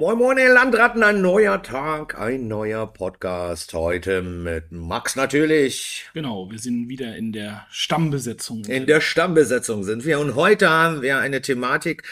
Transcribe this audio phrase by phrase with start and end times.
[0.00, 3.74] Moin Moin, ihr Landratten, ein neuer Tag, ein neuer Podcast.
[3.74, 6.06] Heute mit Max natürlich.
[6.14, 8.64] Genau, wir sind wieder in der Stammbesetzung.
[8.64, 12.04] In der Stammbesetzung sind wir und heute haben wir eine Thematik,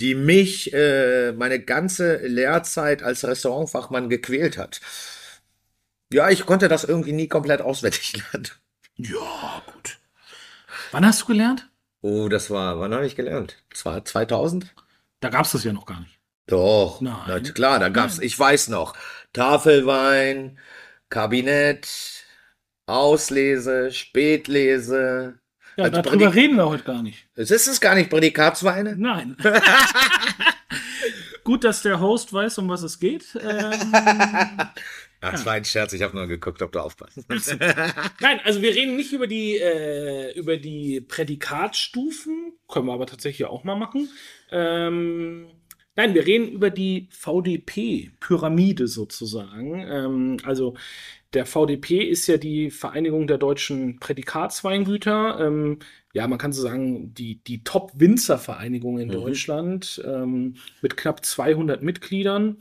[0.00, 4.80] die mich äh, meine ganze Lehrzeit als Restaurantfachmann gequält hat.
[6.12, 8.48] Ja, ich konnte das irgendwie nie komplett auswendig lernen.
[8.96, 9.98] Ja, gut.
[10.90, 11.70] Wann hast du gelernt?
[12.00, 13.62] Oh, das war, wann habe ich gelernt?
[13.72, 14.74] Zwar 2000?
[15.20, 16.15] Da gab es das ja noch gar nicht.
[16.46, 17.16] Doch, Nein.
[17.26, 18.26] na klar, da gab's, Nein.
[18.26, 18.94] ich weiß noch,
[19.32, 20.58] Tafelwein,
[21.08, 21.88] Kabinett,
[22.86, 25.38] Auslese, Spätlese.
[25.76, 27.26] Ja, Also darüber Prädik- reden wir heute gar nicht.
[27.34, 28.94] Es ist es gar nicht Prädikatsweine?
[28.96, 29.36] Nein.
[31.44, 33.24] Gut, dass der Host weiß, um was es geht.
[33.40, 33.92] Ähm,
[35.20, 37.18] Ach, das war ein Scherz, ich habe nur geguckt, ob du aufpasst.
[38.20, 42.52] nein, also wir reden nicht über die, äh, über die Prädikatstufen.
[42.68, 44.08] Können wir aber tatsächlich auch mal machen.
[44.50, 45.48] Ähm,
[45.96, 49.80] nein, wir reden über die VDP-Pyramide sozusagen.
[49.88, 50.74] Ähm, also
[51.32, 55.38] der VDP ist ja die Vereinigung der deutschen Prädikatsweingüter.
[55.40, 55.78] Ähm,
[56.12, 59.12] ja, man kann so sagen, die, die Top-Winzer-Vereinigung in Mhm.
[59.12, 62.58] Deutschland ähm, mit knapp 200 Mitgliedern.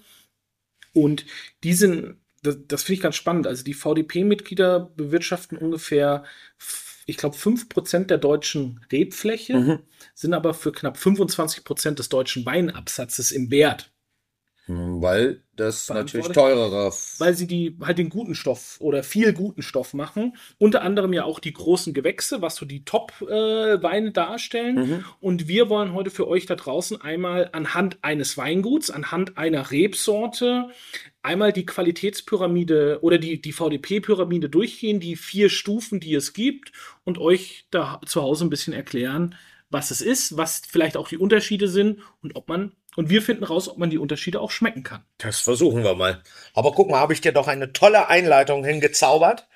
[0.94, 1.26] Und
[1.64, 3.48] die sind, das, das finde ich ganz spannend.
[3.48, 6.24] Also die VDP-Mitglieder bewirtschaften ungefähr,
[7.06, 9.80] ich glaube, 5% der deutschen Rebfläche, Mhm.
[10.14, 13.92] sind aber für knapp 25% des deutschen Weinabsatzes im Wert.
[14.68, 16.92] Weil das natürlich teurerer.
[17.20, 20.36] weil sie die halt den guten Stoff oder viel guten Stoff machen.
[20.58, 24.76] Unter anderem ja auch die großen Gewächse, was so die Top-Weine darstellen.
[24.76, 25.06] Mhm.
[25.22, 30.70] Und wir wollen heute für euch da draußen einmal anhand eines Weinguts, anhand einer Rebsorte,
[31.22, 36.72] einmal die Qualitätspyramide oder die, die VDP-Pyramide durchgehen, die vier Stufen, die es gibt,
[37.04, 39.36] und euch da zu Hause ein bisschen erklären,
[39.70, 43.44] was es ist, was vielleicht auch die Unterschiede sind und ob man, und wir finden
[43.44, 45.04] raus, ob man die Unterschiede auch schmecken kann.
[45.18, 46.22] Das versuchen wir mal.
[46.54, 49.48] Aber guck mal, habe ich dir doch eine tolle Einleitung hingezaubert.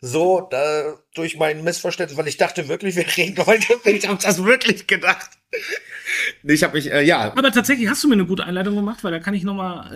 [0.00, 4.44] So, da, durch mein Missverständnis, weil ich dachte wirklich, wir reden heute, ich habe das
[4.44, 5.30] wirklich gedacht.
[6.42, 9.10] Ich habe mich, äh, ja, Aber tatsächlich hast du mir eine gute Einleitung gemacht, weil
[9.10, 9.92] da kann ich noch mal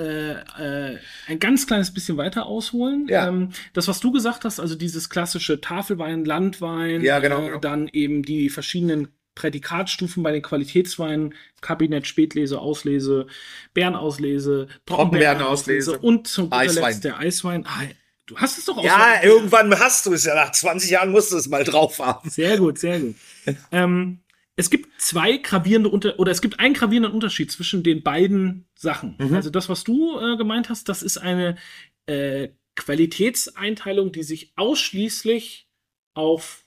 [0.59, 3.07] äh, äh, ein ganz kleines bisschen weiter ausholen.
[3.09, 3.29] Ja.
[3.29, 7.59] Ähm, das, was du gesagt hast, also dieses klassische Tafelwein, Landwein, Ja, genau, äh, genau.
[7.59, 13.27] dann eben die verschiedenen Prädikatstufen bei den Qualitätsweinen, Kabinett, Spätlese, Auslese,
[13.75, 16.85] Bärenauslese, Trockenbeerenauslese, und zum guter Eiswein.
[16.85, 17.67] Letzt der Eiswein.
[17.67, 17.83] Ah,
[18.27, 19.25] du hast es doch ja, auswendig.
[19.25, 20.35] irgendwann hast du es ja.
[20.35, 22.29] Nach 20 Jahren musst du es mal drauf haben.
[22.29, 23.15] Sehr gut, sehr gut.
[23.73, 24.21] ähm,
[24.57, 29.17] es gibt zwei gravierende Unter oder es gibt einen gravierenden Unterschied zwischen den beiden Sachen.
[29.19, 29.35] Mhm.
[29.35, 31.57] Also das, was du äh, gemeint hast, das ist eine
[32.07, 35.69] äh, Qualitätseinteilung, die sich ausschließlich
[36.15, 36.65] auf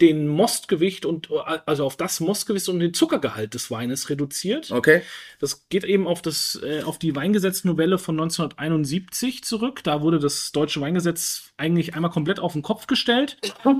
[0.00, 1.28] den Mostgewicht und
[1.66, 4.72] also auf das Mostgewicht und den Zuckergehalt des Weines reduziert.
[4.72, 5.02] Okay.
[5.38, 9.82] Das geht eben auf, das, äh, auf die Weingesetznovelle von 1971 zurück.
[9.84, 13.36] Da wurde das deutsche Weingesetz eigentlich einmal komplett auf den Kopf gestellt.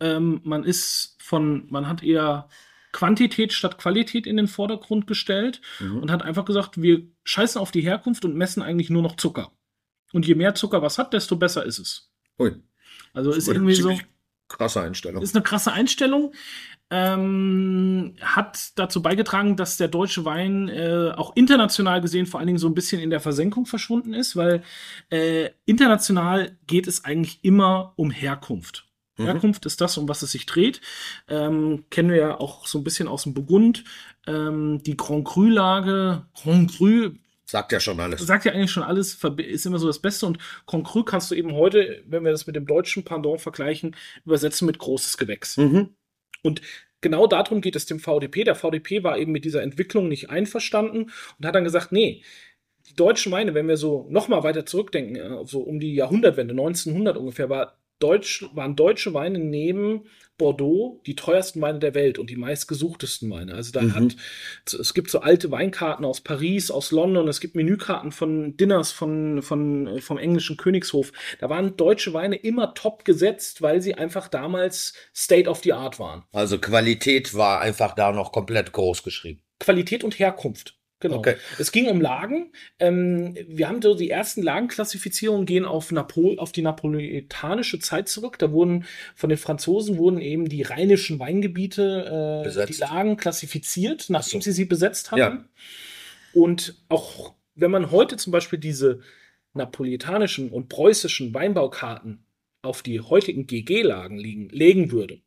[0.00, 2.48] Ähm, man ist von, man hat eher
[2.90, 5.98] Quantität statt Qualität in den Vordergrund gestellt Mhm.
[5.98, 9.52] und hat einfach gesagt, wir scheißen auf die Herkunft und messen eigentlich nur noch Zucker.
[10.12, 12.10] Und je mehr Zucker was hat, desto besser ist es.
[12.38, 12.56] Ui.
[13.14, 13.96] Also ist irgendwie so.
[14.56, 15.22] Krasse Einstellung.
[15.22, 16.32] Ist eine krasse Einstellung.
[16.90, 22.58] Ähm, hat dazu beigetragen, dass der deutsche Wein äh, auch international gesehen vor allen Dingen
[22.58, 24.62] so ein bisschen in der Versenkung verschwunden ist, weil
[25.10, 28.92] äh, international geht es eigentlich immer um Herkunft.
[29.16, 29.24] Mhm.
[29.24, 30.80] Herkunft ist das, um was es sich dreht.
[31.28, 33.84] Ähm, kennen wir ja auch so ein bisschen aus dem Burgund.
[34.26, 37.12] Ähm, die Grand Cru-Lage, Grand Cru
[37.52, 38.22] Sagt ja schon alles.
[38.22, 40.24] sagt ja eigentlich schon alles, ist immer so das Beste.
[40.24, 44.64] Und Concru kannst du eben heute, wenn wir das mit dem deutschen Pendant vergleichen, übersetzen
[44.64, 45.58] mit großes Gewächs.
[45.58, 45.90] Mhm.
[46.42, 46.62] Und
[47.02, 48.44] genau darum geht es dem VDP.
[48.44, 52.22] Der VDP war eben mit dieser Entwicklung nicht einverstanden und hat dann gesagt, nee,
[52.88, 56.52] die deutschen Weine, wenn wir so noch mal weiter zurückdenken, äh, so um die Jahrhundertwende,
[56.52, 60.04] 1900 ungefähr, war Deutsch, waren deutsche Weine neben
[60.38, 63.54] Bordeaux die teuersten Weine der Welt und die meistgesuchtesten Weine.
[63.54, 63.94] Also da Mhm.
[63.94, 64.16] hat,
[64.78, 69.42] es gibt so alte Weinkarten aus Paris, aus London, es gibt Menükarten von Dinners von,
[69.42, 71.12] von, vom englischen Königshof.
[71.38, 76.00] Da waren deutsche Weine immer top gesetzt, weil sie einfach damals State of the Art
[76.00, 76.24] waren.
[76.32, 79.42] Also Qualität war einfach da noch komplett groß geschrieben.
[79.60, 80.76] Qualität und Herkunft.
[81.02, 81.16] Genau.
[81.16, 81.34] Okay.
[81.58, 82.52] Es ging um Lagen.
[82.78, 88.38] Ähm, wir haben so die ersten Lagenklassifizierungen gehen auf, Napol auf die napolitanische Zeit zurück.
[88.38, 88.84] Da wurden
[89.16, 94.44] von den Franzosen wurden eben die rheinischen Weingebiete, äh, die Lagen klassifiziert, nachdem so.
[94.44, 95.20] sie sie besetzt hatten.
[95.20, 95.44] Ja.
[96.34, 99.00] Und auch wenn man heute zum Beispiel diese
[99.54, 102.24] napolitanischen und preußischen Weinbaukarten
[102.62, 105.20] auf die heutigen GG-Lagen legen würde,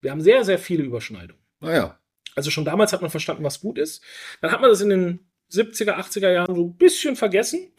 [0.00, 1.40] wir haben sehr, sehr viele Überschneidungen.
[1.60, 1.96] Naja.
[2.36, 4.02] Also schon damals hat man verstanden, was gut ist.
[4.40, 7.72] Dann hat man das in den 70er, 80er Jahren so ein bisschen vergessen.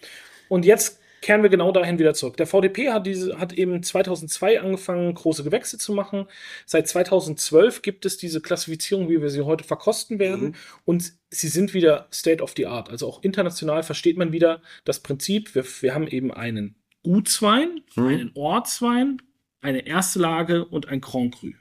[0.50, 2.38] Und jetzt kehren wir genau dahin wieder zurück.
[2.38, 6.26] Der VDP hat, diese, hat eben 2002 angefangen, große Gewächse zu machen.
[6.66, 10.50] Seit 2012 gibt es diese Klassifizierung, wie wir sie heute verkosten werden.
[10.50, 10.56] Mhm.
[10.86, 12.90] Und sie sind wieder State of the Art.
[12.90, 15.54] Also auch international versteht man wieder das Prinzip.
[15.56, 18.08] Wir, wir haben eben einen Gutswein, mhm.
[18.08, 19.22] einen Ortswein,
[19.62, 21.52] eine erste Lage und ein Grand Cru.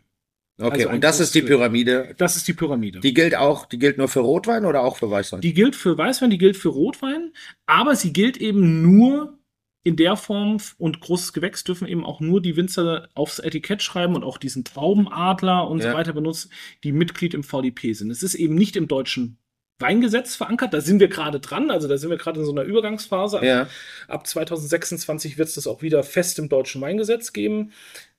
[0.58, 2.14] Okay, also und das ist die Pyramide.
[2.16, 3.00] Das ist die Pyramide.
[3.00, 5.42] Die gilt auch, die gilt nur für Rotwein oder auch für Weißwein?
[5.42, 7.32] Die gilt für Weißwein, die gilt für Rotwein,
[7.66, 9.38] aber sie gilt eben nur
[9.86, 14.16] in der Form und großes Gewächs dürfen eben auch nur die Winzer aufs Etikett schreiben
[14.16, 15.92] und auch diesen Traubenadler und ja.
[15.92, 16.50] so weiter benutzen,
[16.82, 18.10] die Mitglied im VDP sind.
[18.10, 19.38] Es ist eben nicht im deutschen
[19.78, 20.74] Weingesetz verankert.
[20.74, 21.70] Da sind wir gerade dran.
[21.70, 23.44] Also da sind wir gerade in so einer Übergangsphase.
[23.44, 23.68] Ja.
[24.08, 27.72] Ab, 2026 wird es das auch wieder fest im deutschen Weingesetz geben.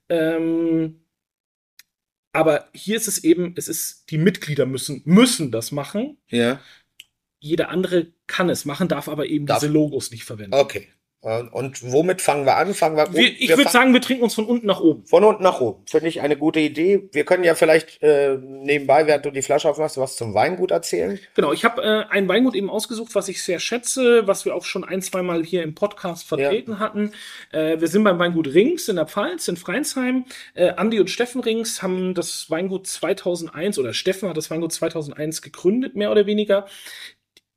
[0.07, 1.01] Ähm,
[2.37, 6.17] aber hier ist es eben, es ist, die Mitglieder müssen, müssen das machen.
[6.29, 6.59] Ja.
[7.39, 9.59] Jeder andere kann es machen, darf aber eben darf.
[9.59, 10.53] diese Logos nicht verwenden.
[10.53, 10.87] Okay.
[11.21, 12.75] Und womit fangen wir an?
[12.75, 15.03] Fangen wir, wir ich würde sagen, wir trinken uns von unten nach oben.
[15.07, 15.83] Von unten nach oben.
[15.87, 17.09] Finde ich eine gute Idee.
[17.11, 21.19] Wir können ja vielleicht äh, nebenbei, während du die Flasche aufmachst, was zum Weingut erzählen.
[21.33, 24.63] Genau, ich habe äh, ein Weingut eben ausgesucht, was ich sehr schätze, was wir auch
[24.63, 26.79] schon ein, zwei Mal hier im Podcast vertreten ja.
[26.79, 27.11] hatten.
[27.51, 30.25] Äh, wir sind beim Weingut Rings in der Pfalz, in Freinsheim.
[30.53, 35.41] Äh, Andi und Steffen Rings haben das Weingut 2001 oder Steffen hat das Weingut 2001
[35.41, 36.67] gegründet, mehr oder weniger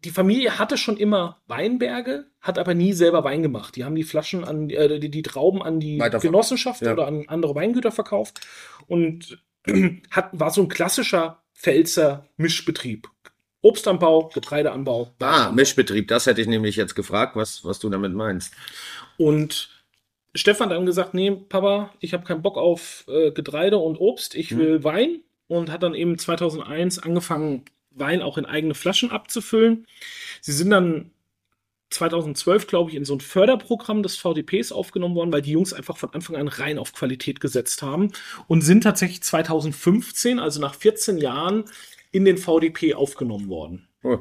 [0.04, 3.76] die Familie hatte schon immer Weinberge, hat aber nie selber Wein gemacht.
[3.76, 6.92] Die haben die Flaschen an äh, die, die Trauben an die Genossenschaft ja.
[6.92, 8.40] oder an andere Weingüter verkauft
[8.86, 9.38] und
[10.10, 13.08] hat, war so ein klassischer Pfälzer Mischbetrieb.
[13.62, 15.14] Obstanbau, Getreideanbau.
[15.20, 18.54] Ah, Mischbetrieb, das hätte ich nämlich jetzt gefragt, was, was du damit meinst.
[19.18, 19.68] Und
[20.34, 24.34] Stefan hat dann gesagt, nee, Papa, ich habe keinen Bock auf äh, Getreide und Obst,
[24.34, 24.58] ich hm.
[24.58, 24.84] will.
[24.84, 25.20] Wein
[25.50, 29.86] und hat dann eben 2001 angefangen, Wein auch in eigene Flaschen abzufüllen.
[30.40, 31.10] Sie sind dann
[31.90, 35.96] 2012, glaube ich, in so ein Förderprogramm des VDPs aufgenommen worden, weil die Jungs einfach
[35.96, 38.12] von Anfang an rein auf Qualität gesetzt haben
[38.46, 41.64] und sind tatsächlich 2015, also nach 14 Jahren,
[42.12, 43.88] in den VDP aufgenommen worden.
[44.02, 44.18] Oh,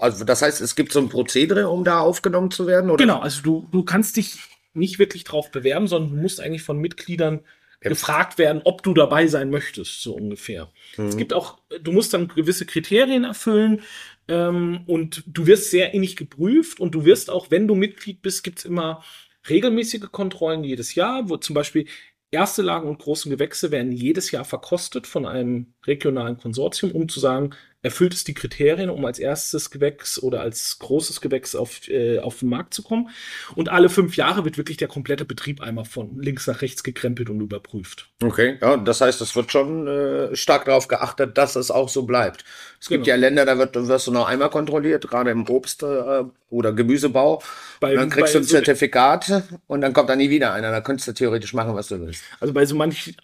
[0.00, 2.90] also das heißt, es gibt so ein Prozedere, um da aufgenommen zu werden?
[2.90, 3.04] Oder?
[3.04, 4.38] Genau, also du, du kannst dich
[4.74, 7.40] nicht wirklich drauf bewerben, sondern du musst eigentlich von Mitgliedern
[7.90, 10.70] gefragt werden, ob du dabei sein möchtest, so ungefähr.
[10.96, 11.06] Mhm.
[11.06, 13.82] Es gibt auch, du musst dann gewisse Kriterien erfüllen
[14.28, 18.42] ähm, und du wirst sehr innig geprüft und du wirst auch, wenn du Mitglied bist,
[18.42, 19.04] gibt's immer
[19.48, 21.86] regelmäßige Kontrollen jedes Jahr, wo zum Beispiel
[22.30, 27.20] erste Lagen und großen Gewächse werden jedes Jahr verkostet von einem regionalen Konsortium, um zu
[27.20, 27.50] sagen,
[27.84, 32.38] erfüllt es die Kriterien, um als erstes Gewächs oder als großes Gewächs auf, äh, auf
[32.38, 33.10] den Markt zu kommen.
[33.54, 37.28] Und alle fünf Jahre wird wirklich der komplette Betrieb einmal von links nach rechts gekrempelt
[37.28, 38.08] und überprüft.
[38.22, 42.04] Okay, ja, das heißt, es wird schon äh, stark darauf geachtet, dass es auch so
[42.04, 42.44] bleibt.
[42.80, 43.16] Es gibt genau.
[43.16, 47.42] ja Länder, da wird, wirst du noch einmal kontrolliert, gerade im Obst- äh, oder Gemüsebau.
[47.80, 50.70] Bei, dann kriegst du ein Zertifikat und dann kommt da nie wieder einer.
[50.70, 52.24] Da könntest du theoretisch machen, was du willst.
[52.40, 53.14] Also bei so manchen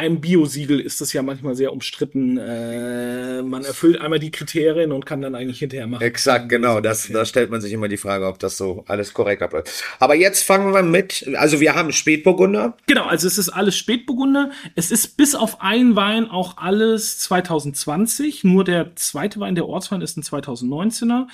[0.00, 2.38] einem Biosiegel ist das ja manchmal sehr umstritten.
[2.38, 6.02] Äh, man erfüllt einmal die Kriterien und kann dann eigentlich hinterher machen.
[6.02, 6.80] Exakt, genau.
[6.80, 9.84] Das, da stellt man sich immer die Frage, ob das so alles korrekt abläuft.
[9.98, 12.76] Aber jetzt fangen wir mit, also wir haben Spätburgunder.
[12.86, 14.50] Genau, also es ist alles Spätburgunder.
[14.74, 18.42] Es ist bis auf einen Wein auch alles 2020.
[18.44, 21.26] Nur der zweite Wein, der Ortswein, ist ein 2019er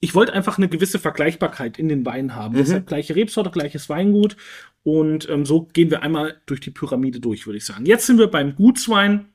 [0.00, 2.54] ich wollte einfach eine gewisse Vergleichbarkeit in den Weinen haben.
[2.54, 2.58] Mhm.
[2.58, 4.36] Deshalb gleiche Rebsorte, gleiches Weingut
[4.82, 7.86] und ähm, so gehen wir einmal durch die Pyramide durch, würde ich sagen.
[7.86, 9.32] Jetzt sind wir beim Gutswein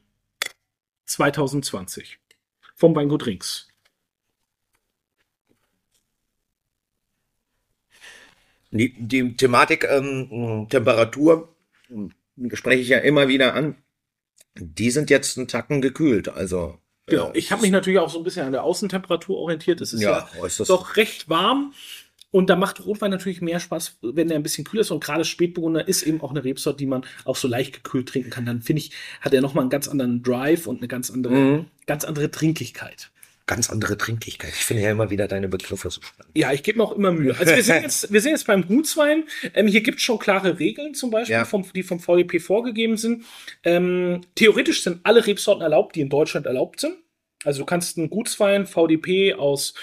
[1.06, 2.20] 2020
[2.76, 3.68] vom Weingut Rings.
[8.72, 11.56] Die, die Thematik ähm, Temperatur
[12.54, 13.76] spreche ich ja immer wieder an.
[14.56, 16.28] Die sind jetzt einen Tacken gekühlt.
[16.30, 17.32] Also genau.
[17.36, 19.80] Ich habe mich natürlich auch so ein bisschen an der Außentemperatur orientiert.
[19.82, 21.74] Es ist ja, ja doch recht warm.
[22.34, 24.90] Und da macht Rotwein natürlich mehr Spaß, wenn er ein bisschen kühler ist.
[24.90, 28.32] Und gerade Spätburgunder ist eben auch eine Rebsorte, die man auch so leicht gekühlt trinken
[28.32, 28.44] kann.
[28.48, 28.90] Dann finde ich,
[29.22, 31.66] hat er nochmal einen ganz anderen Drive und eine ganz andere, mhm.
[31.86, 33.12] ganz andere Trinkigkeit.
[33.46, 34.50] Ganz andere Trinkigkeit.
[34.50, 36.36] Ich finde ja immer wieder deine Begriffe so spannend.
[36.36, 37.38] Ja, ich gebe mir auch immer Mühe.
[37.38, 39.25] Also wir sind jetzt, wir sind jetzt beim Gutswein.
[39.54, 41.46] Ähm, hier gibt es schon klare Regeln zum Beispiel, ja.
[41.46, 43.25] vom, die vom VDP vorgegeben sind.
[43.63, 46.96] Ähm, theoretisch sind alle Rebsorten erlaubt, die in Deutschland erlaubt sind.
[47.44, 49.75] Also du kannst einen Gutswein VDP aus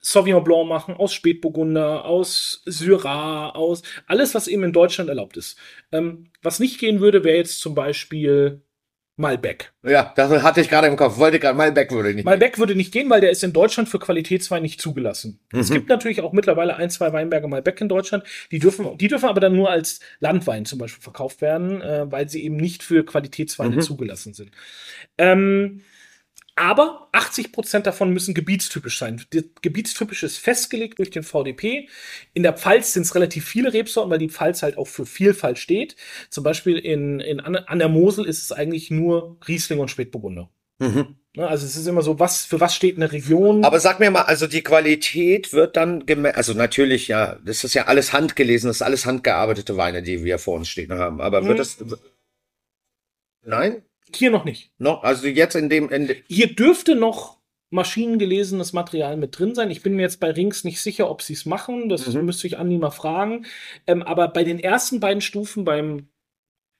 [0.00, 5.58] Sauvignon Blanc machen, aus Spätburgunder, aus Syrah, aus alles, was eben in Deutschland erlaubt ist.
[5.92, 8.62] Ähm, was nicht gehen würde, wäre jetzt zum Beispiel
[9.18, 9.72] Malbec.
[9.82, 11.18] Ja, das hatte ich gerade im Kopf.
[11.18, 12.24] Wollte gerade Malbec würde nicht.
[12.24, 12.60] Malbec gehen.
[12.60, 15.40] würde nicht gehen, weil der ist in Deutschland für Qualitätswein nicht zugelassen.
[15.52, 15.58] Mhm.
[15.58, 18.22] Es gibt natürlich auch mittlerweile ein, zwei Weinberge Malbec in Deutschland.
[18.52, 22.28] Die dürfen, die dürfen aber dann nur als Landwein zum Beispiel verkauft werden, äh, weil
[22.28, 23.80] sie eben nicht für Qualitätsweine mhm.
[23.80, 24.52] zugelassen sind.
[25.18, 25.82] Ähm,
[26.58, 29.24] Aber 80 Prozent davon müssen gebietstypisch sein.
[29.62, 31.88] Gebietstypisch ist festgelegt durch den VDP.
[32.34, 35.58] In der Pfalz sind es relativ viele Rebsorten, weil die Pfalz halt auch für Vielfalt
[35.58, 35.96] steht.
[36.30, 40.50] Zum Beispiel in, in, an der Mosel ist es eigentlich nur Riesling und Spätburgunder.
[40.78, 41.16] Mhm.
[41.36, 43.64] Ne, also es ist immer so, was für was steht eine Region.
[43.64, 47.74] Aber sag mir mal, also die Qualität wird dann gemessen, also natürlich ja, das ist
[47.74, 51.20] ja alles handgelesen, das ist alles handgearbeitete Weine, die wir vor uns stehen haben.
[51.20, 51.58] Aber wird mhm.
[51.58, 51.78] das
[53.42, 53.82] Nein?
[54.14, 54.70] Hier noch nicht.
[54.78, 56.16] Noch, also jetzt in dem Ende.
[56.28, 57.38] Hier dürfte noch
[57.70, 59.70] maschinengelesenes Material mit drin sein.
[59.70, 61.88] Ich bin mir jetzt bei Rings nicht sicher, ob sie es machen.
[61.88, 62.24] Das mhm.
[62.24, 63.46] müsste ich Andi mal fragen.
[63.86, 66.08] Ähm, aber bei den ersten beiden Stufen, beim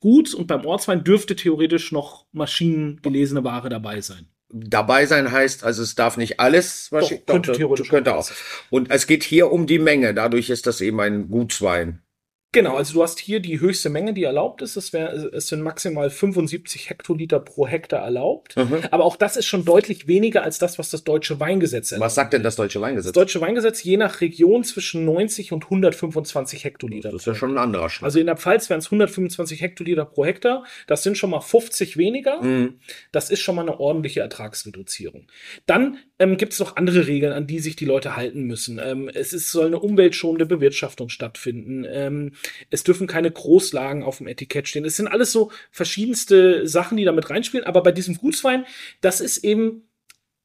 [0.01, 4.29] Gut und beim Ortswein, dürfte theoretisch noch maschinengelesene Ware dabei sein.
[4.51, 8.31] Dabei sein heißt, also es darf nicht alles Doch, könnte theoretisch könnte auch.
[8.71, 10.15] Und es geht hier um die Menge.
[10.15, 12.03] Dadurch ist das eben ein Gutswein.
[12.53, 14.77] Genau, also du hast hier die höchste Menge, die erlaubt ist.
[14.77, 18.57] Es, wär, es sind maximal 75 Hektoliter pro Hektar erlaubt.
[18.57, 18.79] Mhm.
[18.91, 22.07] Aber auch das ist schon deutlich weniger als das, was das deutsche Weingesetz erlaubt.
[22.07, 23.13] Was sagt denn das deutsche Weingesetz?
[23.13, 27.11] Das deutsche Weingesetz je nach Region zwischen 90 und 125 Hektoliter.
[27.11, 28.05] Das ist ja schon ein anderer Schritt.
[28.05, 30.65] Also in der Pfalz wären es 125 Hektoliter pro Hektar.
[30.87, 32.43] Das sind schon mal 50 weniger.
[32.43, 32.81] Mhm.
[33.13, 35.27] Das ist schon mal eine ordentliche Ertragsreduzierung.
[35.67, 38.81] Dann ähm, gibt es noch andere Regeln, an die sich die Leute halten müssen.
[38.83, 41.85] Ähm, es ist, soll eine umweltschonende Bewirtschaftung stattfinden.
[41.89, 42.33] Ähm,
[42.71, 44.85] es dürfen keine Großlagen auf dem Etikett stehen.
[44.85, 47.67] Es sind alles so verschiedenste Sachen, die damit reinspielen.
[47.67, 48.65] Aber bei diesem Gutswein,
[49.01, 49.89] das ist eben,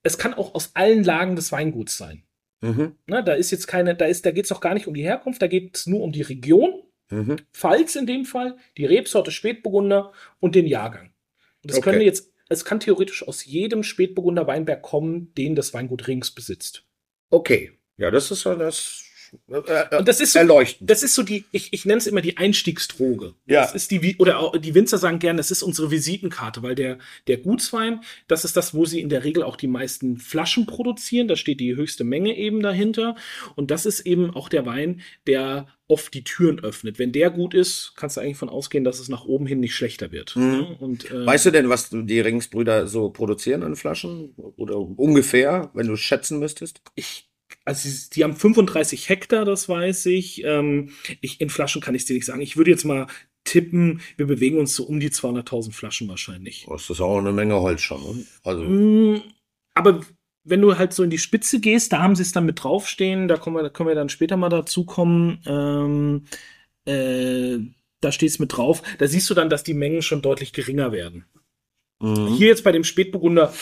[0.03, 2.24] es kann auch aus allen Lagen des Weinguts sein.
[2.62, 2.96] Mhm.
[3.08, 5.03] Na, da ist jetzt keine, da ist, da geht es auch gar nicht um die
[5.03, 6.84] Herkunft, da geht es nur um die Region.
[7.10, 7.38] Mhm.
[7.51, 11.13] Pfalz in dem Fall, die Rebsorte Spätburgunder und den Jahrgang.
[11.62, 11.92] Und das okay.
[11.92, 16.86] können jetzt, es kann theoretisch aus jedem Spätburgunder Weinberg kommen, den das Weingut Rings besitzt.
[17.29, 17.72] Okay.
[17.98, 19.02] Ja, das ist ja das
[19.50, 20.86] äh, äh, und das ist so, erleuchten.
[20.88, 23.34] Das ist so die, ich, ich nenne es immer die Einstiegsdroge.
[23.46, 23.62] Ja.
[23.62, 26.98] Das ist die, oder die Winzer sagen gerne, das ist unsere Visitenkarte, weil der,
[27.28, 31.28] der Gutswein, das ist das, wo sie in der Regel auch die meisten Flaschen produzieren.
[31.28, 33.16] Da steht die höchste Menge eben dahinter.
[33.56, 36.98] Und das ist eben auch der Wein, der oft die Türen öffnet.
[36.98, 39.75] Wenn der gut ist, kannst du eigentlich von ausgehen, dass es nach oben hin nicht
[39.75, 40.36] schlechter wird.
[40.36, 40.75] Mhm.
[40.80, 44.34] Und, äh, weißt du denn, was die Ringsbrüder so produzieren an Flaschen?
[44.56, 46.82] Oder ungefähr, wenn du schätzen müsstest?
[46.96, 47.33] Ich
[47.65, 50.43] also die haben 35 Hektar, das weiß ich.
[50.43, 50.89] Ähm,
[51.22, 52.41] ich in Flaschen kann ich dir nicht sagen.
[52.41, 53.08] Ich würde jetzt mal
[53.46, 56.65] tippen, wir bewegen uns so um die 200.000 Flaschen wahrscheinlich.
[56.70, 58.01] Das ist auch eine Menge Holz schon.
[58.01, 58.25] Ne?
[58.43, 58.63] Also.
[58.63, 59.22] Mm,
[59.74, 60.01] aber
[60.43, 63.27] wenn du halt so in die Spitze gehst, da haben sie es dann mit draufstehen,
[63.27, 65.39] da, kommen wir, da können wir dann später mal dazu kommen.
[65.46, 66.25] Ähm,
[66.86, 67.60] äh,
[68.01, 68.84] da steht es mit drauf.
[68.98, 71.25] Da siehst du dann, dass die Mengen schon deutlich geringer werden.
[72.01, 72.27] Mhm.
[72.36, 73.53] Hier jetzt bei dem Spätburgunder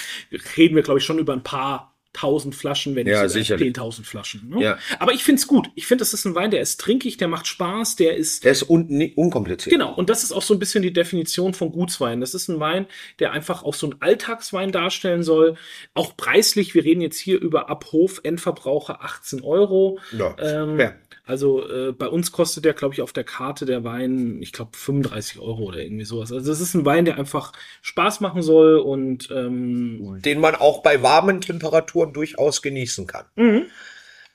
[0.58, 4.50] reden wir, glaube ich, schon über ein paar 1000 Flaschen, wenn ja, nicht 10.000 Flaschen.
[4.50, 4.62] Ne?
[4.62, 4.78] Ja.
[5.00, 5.70] Aber ich finde es gut.
[5.76, 8.44] Ich finde, das ist ein Wein, der ist trinkig, der macht Spaß, der ist.
[8.44, 9.72] Der ist un unkompliziert.
[9.72, 9.94] Genau.
[9.94, 12.20] Und das ist auch so ein bisschen die Definition von Gutswein.
[12.20, 12.86] Das ist ein Wein,
[13.20, 15.56] der einfach auch so ein Alltagswein darstellen soll.
[15.94, 16.76] Auch preislich.
[16.76, 20.00] Wir reden jetzt hier über Abhof, Endverbraucher 18 Euro.
[20.12, 20.94] Ja, ähm, ja.
[21.32, 24.76] Also äh, bei uns kostet der, glaube ich, auf der Karte der Wein, ich glaube,
[24.76, 26.30] 35 Euro oder irgendwie sowas.
[26.34, 30.84] Also das ist ein Wein, der einfach Spaß machen soll und ähm, den man auch
[30.84, 33.28] bei warmen Temperaturen durchaus genießen kann.
[33.38, 33.68] Mhm.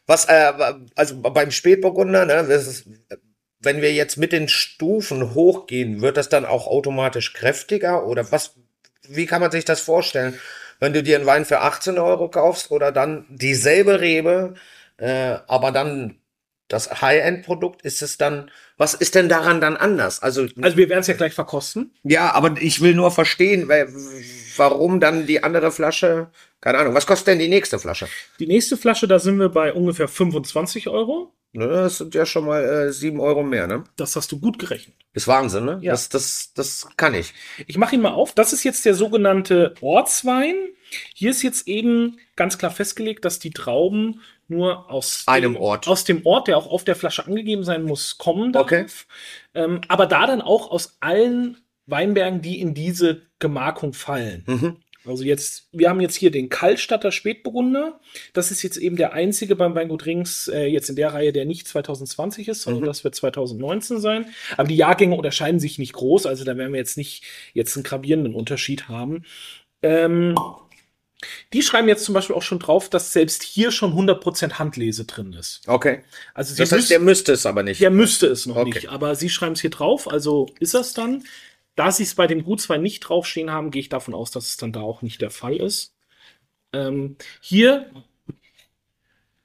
[0.07, 0.53] Was, äh,
[0.95, 2.89] also beim Spätburgunder, ne, das ist,
[3.61, 8.55] wenn wir jetzt mit den Stufen hochgehen, wird das dann auch automatisch kräftiger oder was?
[9.07, 10.41] Wie kann man sich das vorstellen?
[10.81, 14.55] Wenn du dir einen Wein für 18 Euro kaufst oder dann dieselbe Rebe,
[14.97, 16.17] äh, aber dann
[16.69, 20.23] das High-End-Produkt, ist es dann, was ist denn daran dann anders?
[20.23, 21.93] Also, also wir werden es ja gleich verkosten.
[22.03, 23.69] Ja, aber ich will nur verstehen,
[24.57, 26.29] warum dann die andere Flasche,
[26.61, 28.09] keine Ahnung, was kostet denn die nächste Flasche?
[28.41, 31.33] Die nächste Flasche, da sind wir bei ungefähr 25 Euro.
[31.53, 33.85] Ne, das sind ja schon mal äh, 7 Euro mehr, ne?
[33.97, 34.95] Das hast du gut gerechnet.
[35.15, 35.79] Ist Wahnsinn, ne?
[35.81, 35.93] Ja.
[35.93, 37.33] Das, das, das kann ich.
[37.67, 38.35] Ich mache ihn mal auf.
[38.35, 40.55] Das ist jetzt der sogenannte Ortswein.
[41.15, 45.89] Hier ist jetzt eben ganz klar festgelegt, dass die Trauben nur aus einem dem, Ort.
[45.89, 48.65] Aus dem Ort, der auch auf der Flasche angegeben sein muss, kommen darf.
[48.65, 48.87] Okay.
[49.55, 54.45] Ähm, aber da dann auch aus allen Weinbergen, die in diese Gemarkung fallen.
[54.47, 54.77] Mhm.
[55.07, 58.01] Also jetzt, wir haben jetzt hier den Kallstatter Spätburgunder.
[58.33, 61.45] Das ist jetzt eben der einzige beim Weingut Rings äh, jetzt in der Reihe, der
[61.45, 62.87] nicht 2020 ist, sondern mhm.
[62.87, 64.27] das wird 2019 sein.
[64.57, 67.23] Aber die Jahrgänge unterscheiden sich nicht groß, also da werden wir jetzt nicht
[67.53, 69.25] jetzt einen gravierenden Unterschied haben.
[69.83, 70.35] Ähm,
[71.53, 75.33] die schreiben jetzt zum Beispiel auch schon drauf, dass selbst hier schon 100% Handlese drin
[75.33, 75.63] ist.
[75.67, 76.03] Okay.
[76.35, 77.81] Also das heißt, der müsste es aber nicht.
[77.81, 78.71] Der müsste es noch okay.
[78.75, 81.25] nicht, aber sie schreiben es hier drauf, also ist das dann.
[81.75, 84.57] Da sie es bei dem Gutswein nicht draufstehen haben, gehe ich davon aus, dass es
[84.57, 85.95] dann da auch nicht der Fall ist.
[86.73, 87.91] Ähm, hier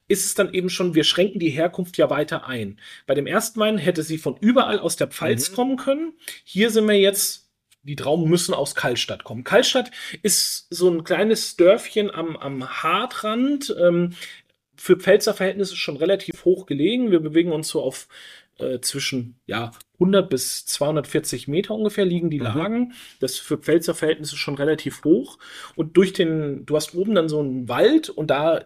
[0.08, 2.80] ist es dann eben schon, wir schränken die Herkunft ja weiter ein.
[3.08, 5.56] Bei dem ersten Wein hätte sie von überall aus der Pfalz mhm.
[5.56, 6.14] kommen können.
[6.44, 7.41] Hier sind wir jetzt
[7.84, 9.44] die Trauben müssen aus Kallstadt kommen.
[9.44, 13.76] Kallstadt ist so ein kleines Dörfchen am, am Hartrand.
[13.80, 14.14] Ähm,
[14.76, 17.12] für Pfälzer Verhältnisse schon relativ hoch gelegen.
[17.12, 18.08] Wir bewegen uns so auf
[18.58, 22.94] äh, zwischen ja, 100 bis 240 Meter ungefähr liegen die Lagen.
[23.20, 25.38] Das ist für Pfälzer Verhältnisse schon relativ hoch.
[25.76, 28.66] Und durch den, du hast oben dann so einen Wald und da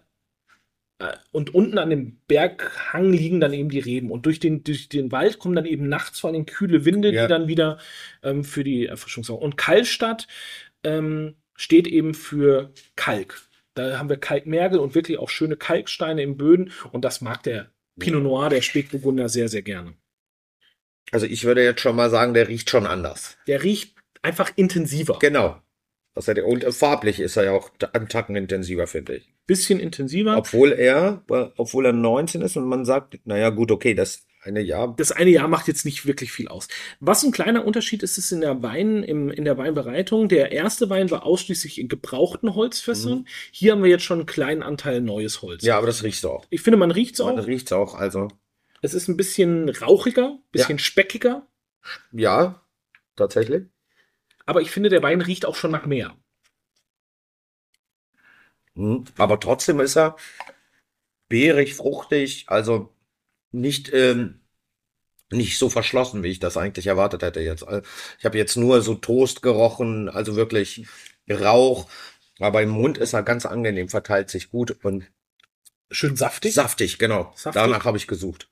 [1.31, 4.11] und unten an dem Berghang liegen dann eben die Reben.
[4.11, 7.23] Und durch den, durch den Wald kommen dann eben nachts vor allem kühle Winde, Ja.
[7.23, 7.79] die dann wieder
[8.23, 9.43] ähm, für die Erfrischung sorgen.
[9.43, 10.27] Und Kallstadt
[10.83, 13.41] ähm, steht eben für Kalk.
[13.73, 16.71] Da haben wir Kalkmergel und wirklich auch schöne Kalksteine im Böden.
[16.93, 19.95] Und das mag der Pinot Noir, der Spätburgunder, sehr, sehr gerne.
[21.11, 23.37] Also ich würde jetzt schon mal sagen, der riecht schon anders.
[23.47, 25.17] Der riecht einfach intensiver.
[25.19, 25.61] Genau.
[26.15, 29.29] Hat er, und farblich ist er ja auch einen Tacken intensiver, finde ich.
[29.47, 30.37] Bisschen intensiver.
[30.37, 31.23] Obwohl er,
[31.57, 34.93] obwohl er 19 ist und man sagt, naja, gut, okay, das eine Jahr.
[34.97, 36.67] das eine Jahr macht jetzt nicht wirklich viel aus.
[36.99, 40.29] Was ein kleiner Unterschied ist, ist in der Wein, im, in der Weinbereitung.
[40.29, 43.27] Der erste Wein war ausschließlich in gebrauchten Holzfässern.
[43.51, 45.63] Hier haben wir jetzt schon einen kleinen Anteil neues Holz.
[45.63, 46.45] Ja, aber das riechst du auch.
[46.49, 47.47] Ich finde, man riecht es Man auch.
[47.47, 48.27] riecht's auch, also.
[48.81, 51.47] Es ist ein bisschen rauchiger, bisschen speckiger.
[52.11, 52.61] Ja,
[53.15, 53.63] tatsächlich.
[54.47, 56.15] Aber ich finde, der Wein riecht auch schon nach mehr.
[58.75, 59.05] Mhm.
[59.17, 60.15] Aber trotzdem ist er
[61.29, 62.93] beerig, fruchtig, also
[63.51, 64.41] nicht, ähm,
[65.31, 67.67] nicht so verschlossen, wie ich das eigentlich erwartet hätte jetzt.
[67.67, 67.87] Also,
[68.19, 70.87] Ich habe jetzt nur so Toast gerochen, also wirklich
[71.29, 71.89] Rauch.
[72.39, 75.05] Aber im Mund ist er ganz angenehm, verteilt sich gut und
[75.91, 76.53] Schön saftig.
[76.53, 77.31] saftig, genau.
[77.35, 77.61] Saftig.
[77.61, 78.49] Danach habe ich gesucht.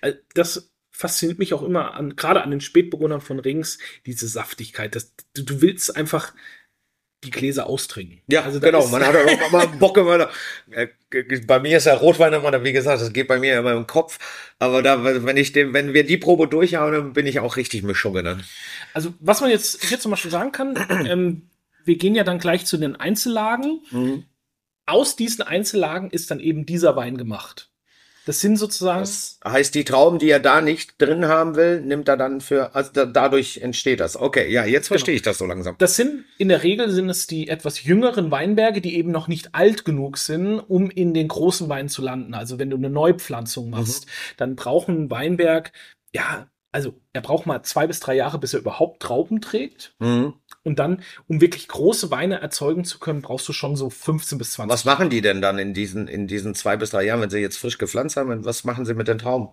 [0.00, 0.71] Äh, Das
[1.02, 4.94] fasziniert mich auch immer an, gerade an den Spätburgundern von Rings, diese Saftigkeit.
[4.94, 6.32] Das, du, du willst einfach
[7.24, 8.20] die Gläser austrinken.
[8.28, 8.86] Ja, Also genau.
[8.88, 10.18] Man hat auch mal Bock immer.
[10.18, 10.30] da-
[10.70, 10.88] äh,
[11.46, 14.18] Bei mir ist ja Rotwein immer, wie gesagt, das geht bei mir immer im Kopf.
[14.58, 17.82] Aber da, wenn ich den, wenn wir die Probe durchhauen, dann bin ich auch richtig
[17.84, 18.42] Mischungen dann.
[18.92, 20.74] Also, was man jetzt hier zum Beispiel sagen kann,
[21.06, 21.42] ähm,
[21.84, 24.26] wir gehen ja dann gleich zu den Einzellagen.
[24.86, 27.70] Aus diesen Einzellagen ist dann eben dieser Wein gemacht.
[28.24, 32.08] Das sind sozusagen, Das heißt, die Trauben, die er da nicht drin haben will, nimmt
[32.08, 34.16] er dann für, also da, dadurch entsteht das.
[34.16, 35.74] Okay, ja, jetzt verstehe ich das so langsam.
[35.78, 39.54] das sind in der Regel sind es die etwas jüngeren Weinberge, die eben noch nicht
[39.54, 42.34] alt genug sind, um in den großen Wein zu landen.
[42.34, 45.72] Also wenn du eine Neupflanzung machst, dann braucht ein Weinberg,
[46.14, 49.94] ja, also er braucht mal zwei bis drei Jahre, bis er überhaupt Trauben trägt.
[49.98, 50.34] Mhm.
[50.64, 54.52] Und dann, um wirklich große Weine erzeugen zu können, brauchst du schon so 15 bis
[54.52, 57.30] 20 Was machen die denn dann in diesen, in diesen zwei bis drei Jahren, wenn
[57.30, 58.44] sie jetzt frisch gepflanzt haben?
[58.44, 59.48] Was machen sie mit den Trauben?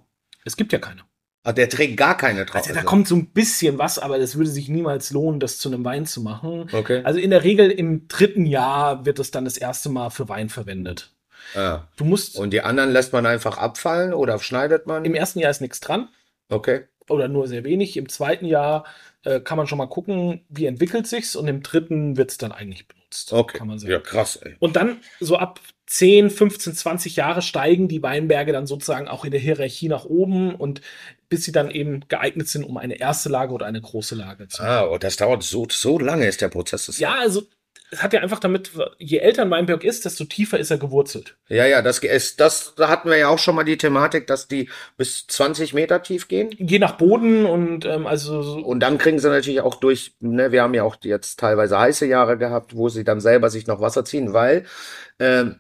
[0.46, 1.02] Es gibt ja keine.
[1.44, 2.66] Ah, der trägt gar keine Trauben.
[2.68, 5.70] Also da kommt so ein bisschen was, aber das würde sich niemals lohnen, das zu
[5.70, 6.70] einem Wein zu machen.
[6.72, 7.02] Okay.
[7.04, 10.50] Also in der Regel im dritten Jahr wird es dann das erste Mal für Wein
[10.50, 11.16] verwendet.
[11.56, 11.84] Ah.
[11.96, 15.06] Du musst, Und die anderen lässt man einfach abfallen oder schneidet man?
[15.06, 16.10] im ersten Jahr ist nichts dran
[16.50, 16.82] Okay.
[17.08, 17.96] oder nur sehr wenig.
[17.98, 18.84] Im zweiten Jahr
[19.24, 22.52] äh, kann man schon mal gucken, wie entwickelt sich's und im dritten wird es dann
[22.52, 23.34] eigentlich benutzt.
[23.34, 23.58] Okay.
[23.58, 23.92] Kann man sagen.
[23.92, 24.56] Ja, krass, ey.
[24.60, 29.32] Und dann so ab 10, 15, 20 Jahre steigen die Weinberge dann sozusagen auch in
[29.32, 30.82] der Hierarchie nach oben und
[31.30, 34.62] bis sie dann eben geeignet sind, um eine erste Lage oder eine große Lage zu
[34.62, 36.86] Ah, und das dauert so, so lange ist der Prozess.
[36.86, 37.44] Das- Ja, also
[37.92, 41.38] es hat ja einfach damit, je älter ein Weinberg ist, desto tiefer ist er gewurzelt.
[41.48, 44.48] Ja, ja, das ist, das, da hatten wir ja auch schon mal die Thematik, dass
[44.48, 46.50] die bis 20 Meter tief gehen.
[46.58, 50.52] Je nach Boden und ähm, also so- Und dann kriegen sie natürlich auch durch, ne,
[50.52, 53.82] wir haben ja auch jetzt teilweise heiße Jahre gehabt, wo sie dann selber sich noch
[53.82, 54.66] Wasser ziehen, weil,
[55.20, 55.60] ähm,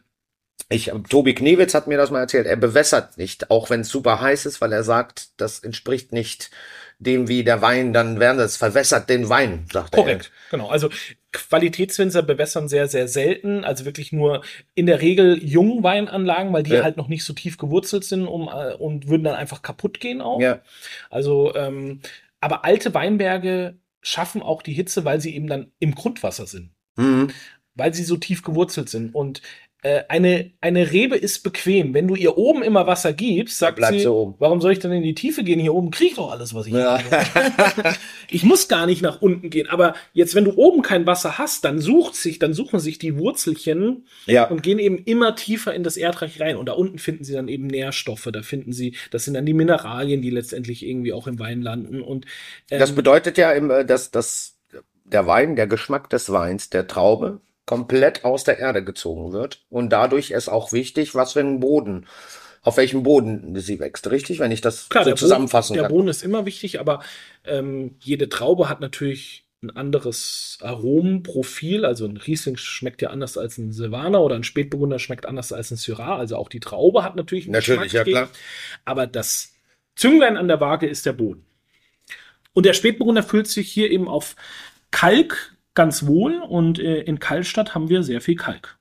[0.70, 4.22] ich, Tobi Knewitz hat mir das mal erzählt, er bewässert nicht, auch wenn es super
[4.22, 6.52] heiß ist, weil er sagt, das entspricht nicht
[7.00, 10.68] dem, wie der Wein dann werden, das verwässert den Wein, sagt korrekt, genau.
[10.68, 10.90] Also
[11.32, 14.44] Qualitätswinzer bewässern sehr, sehr selten, also wirklich nur
[14.76, 16.84] in der Regel Jungweinanlagen, weil die Ja.
[16.84, 20.22] halt noch nicht so tief gewurzelt sind um, äh, und würden dann einfach kaputt gehen
[20.22, 20.40] auch.
[20.42, 20.48] er.
[20.56, 20.62] Ja,
[21.10, 22.02] Also, ähm,
[22.42, 26.72] aber alte Weinberge schaffen auch die Hitze, weil sie eben dann im Grundwasser sind.
[26.96, 27.30] mhm.
[27.76, 29.16] weil sie so tief gewurzelt sind.
[29.16, 29.42] Und
[29.82, 31.94] äh, eine, eine Rebe ist bequem.
[31.94, 34.36] Wenn du ihr oben immer Wasser gibst, sagt bleibt sie, oben.
[34.38, 35.58] warum soll ich dann in die Tiefe gehen?
[35.58, 37.00] Hier oben krieg ich doch alles, was ich Ja.
[38.30, 39.70] Ich muss gar nicht nach unten gehen.
[39.70, 43.18] Aber jetzt, wenn du oben kein Wasser hast, dann sucht sich, dann suchen sich die
[43.18, 44.48] Wurzelchen ja.
[44.48, 46.58] und gehen eben immer tiefer in das Erdreich rein.
[46.58, 48.28] Und da unten finden sie dann eben Nährstoffe.
[48.34, 52.02] Da finden sie, das sind dann die Mineralien, die letztendlich irgendwie auch im Wein landen.
[52.02, 52.26] Und
[52.70, 54.58] ähm, Das bedeutet ja, äh, dass, dass
[55.06, 57.40] der Wein, der Geschmack des Weins, der Traube,
[57.70, 59.62] komplett aus der Erde gezogen wird.
[59.70, 62.08] Und dadurch ist auch wichtig, was für einen Boden,
[62.64, 64.10] auf welchem Boden sie wächst.
[64.10, 65.96] Richtig, wenn ich das Klar, so der zusammenfassen Boden, der kann.
[65.96, 67.04] Boden ist immer wichtig, aber
[67.46, 71.86] ähm, jede Traube hat natürlich ein anderes Aromenprofil.
[71.86, 75.70] Also ein Riesling schmeckt ja anders als ein Silvaner oder ein Spätburgunder schmeckt anders als
[75.70, 76.18] ein Syrah.
[76.18, 78.30] Also auch die Traube hat natürlich einen Natürlich, ja klar.
[78.84, 79.54] Aber das
[79.96, 81.46] Zünglein an der Waage ist der Boden.
[82.54, 84.36] Und der Spätburgunder füllt sich hier eben auf
[84.90, 88.78] Kalk ganz wohl und äh, in Kalkstadt haben wir sehr viel Kalk.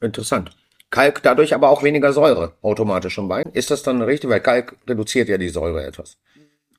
[0.00, 0.52] Interessant.
[0.90, 3.50] Kalk dadurch aber auch weniger Säure automatisch im Wein.
[3.54, 4.30] Ist das dann richtig?
[4.30, 6.16] Weil Kalk reduziert ja die Säure etwas.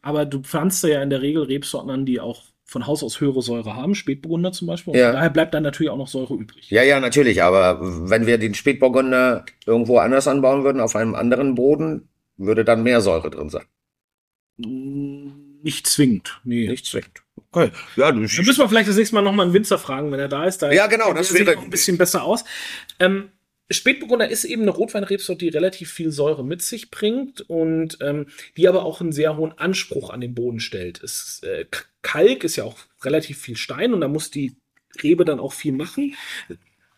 [0.01, 3.41] Aber du pflanzt ja in der Regel Rebsorten an, die auch von Haus aus höhere
[3.41, 4.93] Säure haben, Spätburgunder zum Beispiel.
[4.93, 5.11] Und Ja.
[5.11, 6.71] daher bleibt dann natürlich auch noch Säure übrig.
[6.71, 7.43] Ja, ja, natürlich.
[7.43, 12.81] Aber wenn wir den Spätburgunder irgendwo anders anbauen würden, auf einem anderen Boden, würde dann
[12.81, 13.65] mehr Säure drin sein.
[14.55, 16.39] Mm, Nicht zwingend.
[16.43, 16.67] Nee.
[16.67, 17.23] Nicht zwingend.
[17.51, 17.71] Okay.
[17.95, 20.27] Ja, du, Dann müssen wir vielleicht das nächste Mal nochmal einen Winzer fragen, wenn er
[20.27, 20.59] da ist.
[20.61, 22.43] Da Ja, genau, das sich wäre- noch ein bisschen besser aus.
[22.99, 23.31] Ähm,
[23.71, 28.67] Spätburgunder ist eben eine Rotweinrebsorte, die relativ viel Säure mit sich bringt und ähm, die
[28.67, 31.01] aber auch einen sehr hohen Anspruch an den Boden stellt.
[31.03, 31.65] Es, äh,
[32.03, 34.55] Kalk ist ja auch relativ viel Stein und da muss die
[35.01, 36.13] Rebe dann auch viel machen.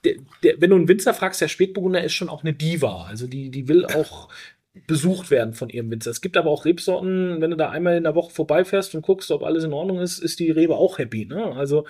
[0.03, 3.05] Der, der, wenn du einen Winzer fragst, der Spätburgunder ist schon auch eine Diva.
[3.05, 4.27] Also die, die will auch
[4.85, 6.11] besucht werden von ihrem Winzer.
[6.11, 9.31] Es gibt aber auch Rebsorten, wenn du da einmal in der Woche vorbeifährst und guckst,
[9.31, 11.25] ob alles in Ordnung ist, ist die Rebe auch happy.
[11.25, 11.53] Ne?
[11.55, 11.85] Also,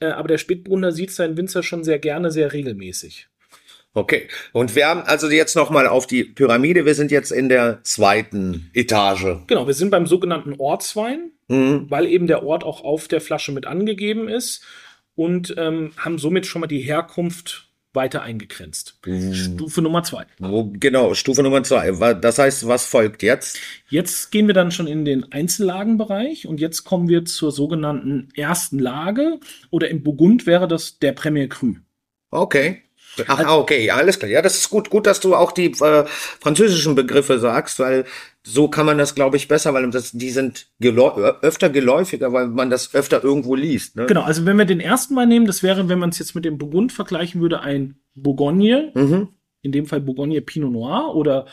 [0.00, 3.28] äh, aber der Spätburgunder sieht seinen Winzer schon sehr gerne, sehr regelmäßig.
[3.96, 4.26] Okay.
[4.52, 6.84] Und wir haben also jetzt nochmal auf die Pyramide.
[6.84, 9.36] Wir sind jetzt in der zweiten Etage.
[9.46, 11.86] Genau, wir sind beim sogenannten Ortswein, Mhm.
[11.90, 14.64] weil eben der Ort auch auf der Flasche mit angegeben ist
[15.14, 18.98] und ähm, haben somit schon mal die Herkunft weiter eingegrenzt.
[19.32, 20.26] Stufe Nummer zwei.
[20.38, 21.92] Wo, genau, Stufe Nummer zwei.
[22.14, 23.58] Das heißt, was folgt jetzt?
[23.88, 28.78] Jetzt gehen wir dann schon in den Einzellagenbereich und jetzt kommen wir zur sogenannten ersten
[28.78, 29.38] Lage
[29.70, 31.74] oder im Burgund wäre das der Premier Cru.
[32.30, 32.82] Okay.
[33.28, 34.30] Ach, okay, alles klar.
[34.30, 36.04] Ja, das ist gut, gut, dass du auch die äh,
[36.40, 38.04] französischen Begriffe sagst, weil
[38.46, 41.08] so kann man das, glaube ich, besser, weil das, die sind geläu
[41.40, 43.96] öfter geläufiger, weil man das öfter irgendwo liest.
[43.96, 44.06] Ne?
[44.06, 46.44] Genau, also wenn wir den ersten mal nehmen, das wäre, wenn man es jetzt mit
[46.44, 49.28] dem Burgund vergleichen würde, ein Bourgogne, Mhm.
[49.62, 51.46] in dem Fall Bourgogne Pinot Noir oder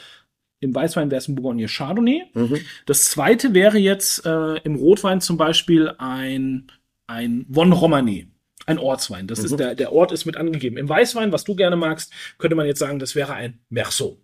[0.60, 2.23] im Weißwein wäre es ein Bourgogne Chardonnay.
[2.34, 2.58] Mhm.
[2.86, 6.67] Das zweite wäre jetzt äh, im Rotwein zum Beispiel ein,
[7.08, 8.27] ein Von Romanée.
[8.67, 9.27] Ein Ortswein.
[9.27, 9.45] Das Mhm.
[9.45, 10.77] ist der, der Ort ist mit angegeben.
[10.77, 14.17] Im Weißwein, was du gerne magst, könnte man jetzt sagen, das wäre ein Merceau.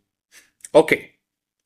[0.73, 1.11] Okay.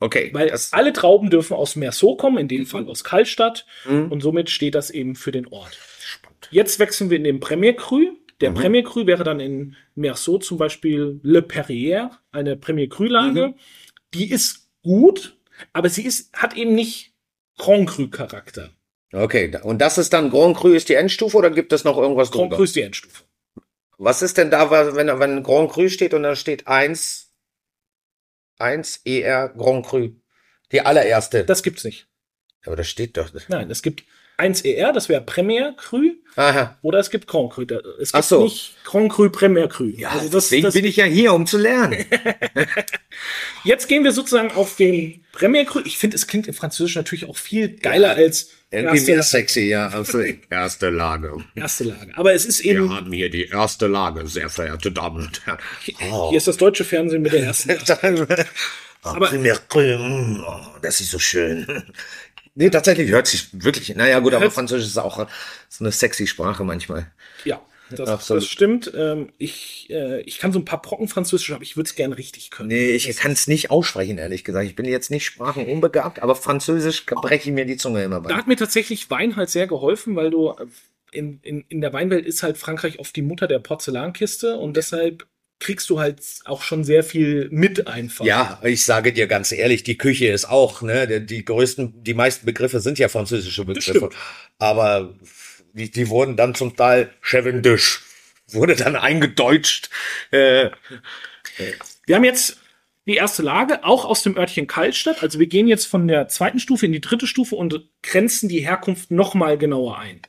[0.02, 0.32] Okay.
[0.34, 3.66] Weil alle Trauben dürfen aus Merceau kommen, in dem Fall aus Kaltstadt.
[3.88, 4.12] Mhm.
[4.12, 5.78] Und somit steht das eben für den Ort.
[6.00, 6.50] Spannend.
[6.50, 8.00] Jetzt wechseln wir in den Premier Cru.
[8.42, 8.56] Der Mhm.
[8.56, 13.50] Premier Cru wäre dann in Merceau zum Beispiel Le Perrier, eine Premier Cru-Lage.
[13.50, 13.54] Mhm.
[14.16, 15.38] Die ist gut,
[15.72, 17.14] aber sie ist, hat eben nicht
[17.58, 18.72] Grand Cru-Charakter.
[19.14, 19.56] Okay.
[19.62, 22.46] Und das ist dann Grand Cru ist die Endstufe oder gibt es noch irgendwas Grand
[22.46, 22.56] drüber?
[22.56, 23.24] Cru ist die Endstufe.
[24.00, 27.31] Was ist denn da, wenn, wenn Grand Cru steht und da steht 1,
[28.62, 30.10] 1 ER Grand Cru?
[30.71, 31.43] Die allererste.
[31.43, 32.08] Das gibt's nicht.
[32.65, 33.30] Aber das steht doch.
[33.50, 34.04] Nein, es gibt
[34.38, 36.02] 1 ER, das wäre Premier Cru,
[36.36, 36.78] Aha.
[36.82, 37.63] oder es gibt Grand Cru.
[38.00, 38.43] Es gibt so.
[38.43, 39.86] nicht Grand Cru, Premier Cru.
[39.86, 42.06] Ja, also das, deswegen das, bin ich ja hier, um zu lernen.
[43.63, 45.82] jetzt gehen wir sozusagen auf den Premier Cru.
[45.86, 49.62] Ich finde, es klingt im Französischen natürlich auch viel geiler als Irgendwie erste, mehr sexy,
[49.68, 49.88] ja.
[49.90, 51.44] Also, erste Lage.
[51.56, 52.14] erste Lage.
[52.16, 55.60] Aber es ist Wir eben, haben hier die erste Lage, sehr verehrte Damen und Herren.
[56.10, 56.30] Oh.
[56.30, 58.46] hier ist das deutsche Fernsehen mit der ersten Lage.
[59.04, 59.28] Aber
[59.68, 61.68] Cru, mm, oh, das ist so schön.
[62.54, 63.96] Nee, tatsächlich hört sich wirklich.
[63.96, 65.26] Naja, gut, aber Französisch ist auch
[65.70, 67.10] so eine sexy Sprache manchmal.
[67.46, 67.62] Ja,
[67.99, 68.91] das, das stimmt.
[68.95, 72.17] Ähm, ich, äh, ich kann so ein paar Brocken Französisch, aber ich würde es gerne
[72.17, 72.69] richtig können.
[72.69, 74.65] Nee, ich kann es nicht aussprechen, ehrlich gesagt.
[74.67, 78.34] Ich bin jetzt nicht sprachenunbegabt, aber Französisch breche ich mir die Zunge immer Da bei.
[78.36, 80.65] hat mir tatsächlich Wein halt sehr geholfen, weil du äh,
[81.12, 85.27] in, in, in der Weinwelt ist halt Frankreich oft die Mutter der Porzellankiste und deshalb
[85.62, 88.25] kriegst du halt auch schon sehr viel mit einfach.
[88.25, 92.15] Ja, ich sage dir ganz ehrlich, die Küche ist auch, ne, die, die größten, die
[92.15, 94.10] meisten Begriffe sind ja französische Begriffe.
[94.58, 95.13] Aber
[95.74, 98.02] die, die wurden dann zum Teil Chevendish,
[98.48, 99.90] wurde dann eingedeutscht.
[100.32, 100.70] Äh,
[102.06, 102.60] Wir haben jetzt
[103.08, 105.24] die erste Lage, auch aus dem Örtchen Kaltstadt.
[105.24, 108.60] Also wir gehen jetzt von der zweiten Stufe in die dritte Stufe und grenzen die
[108.60, 110.22] Herkunft noch mal genauer ein.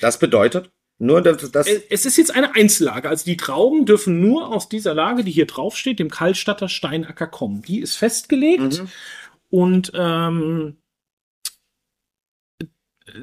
[0.00, 0.70] das bedeutet
[1.02, 1.66] nur, dass das.
[1.66, 3.08] Äh, Es ist jetzt eine Einzellage.
[3.08, 7.62] Also die Trauben dürfen nur aus dieser Lage, die hier draufsteht, dem Kaltstadter Steinacker kommen.
[7.62, 8.88] Die ist festgelegt Mhm.
[9.48, 10.76] und ähm,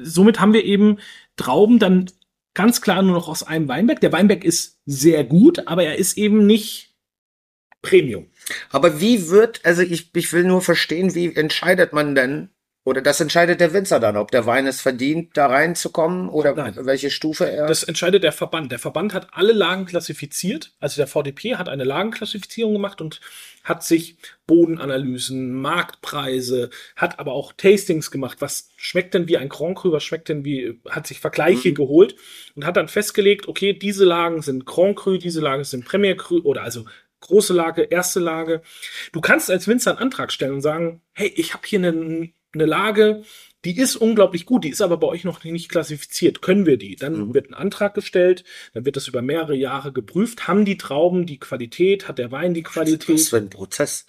[0.02, 0.98] somit haben wir eben
[1.38, 2.10] Trauben dann
[2.54, 4.00] ganz klar nur noch aus einem Weinberg.
[4.00, 6.96] Der Weinberg ist sehr gut, aber er ist eben nicht
[7.80, 8.26] Premium.
[8.70, 12.50] Aber wie wird, also ich, ich will nur verstehen, wie entscheidet man denn,
[12.88, 16.74] oder das entscheidet der Winzer dann, ob der Wein es verdient, da reinzukommen oder Nein.
[16.80, 17.66] welche Stufe er.
[17.66, 18.72] Das entscheidet der Verband.
[18.72, 20.72] Der Verband hat alle Lagen klassifiziert.
[20.80, 23.20] Also der VDP hat eine Lagenklassifizierung gemacht und
[23.62, 28.38] hat sich Bodenanalysen, Marktpreise, hat aber auch Tastings gemacht.
[28.40, 32.16] Was schmeckt denn wie ein Grand Cru, was schmeckt denn wie, hat sich Vergleiche geholt
[32.56, 36.40] und hat dann festgelegt, okay, diese Lagen sind Grand Cru, diese Lagen sind Premier Cru
[36.40, 36.86] oder also
[37.20, 38.62] große Lage, erste Lage.
[39.12, 42.66] Du kannst als Winzer einen Antrag stellen und sagen, hey, ich habe hier eine, eine
[42.66, 43.22] Lage,
[43.64, 46.42] Die ist unglaublich gut, die ist aber bei euch noch nicht klassifiziert.
[46.42, 46.94] Können wir die?
[46.94, 47.34] Dann Mhm.
[47.34, 50.46] wird ein Antrag gestellt, dann wird das über mehrere Jahre geprüft.
[50.46, 52.06] Haben die Trauben die Qualität?
[52.06, 53.20] Hat der Wein die Was Qualität?
[53.28, 54.06] für ein Prozess.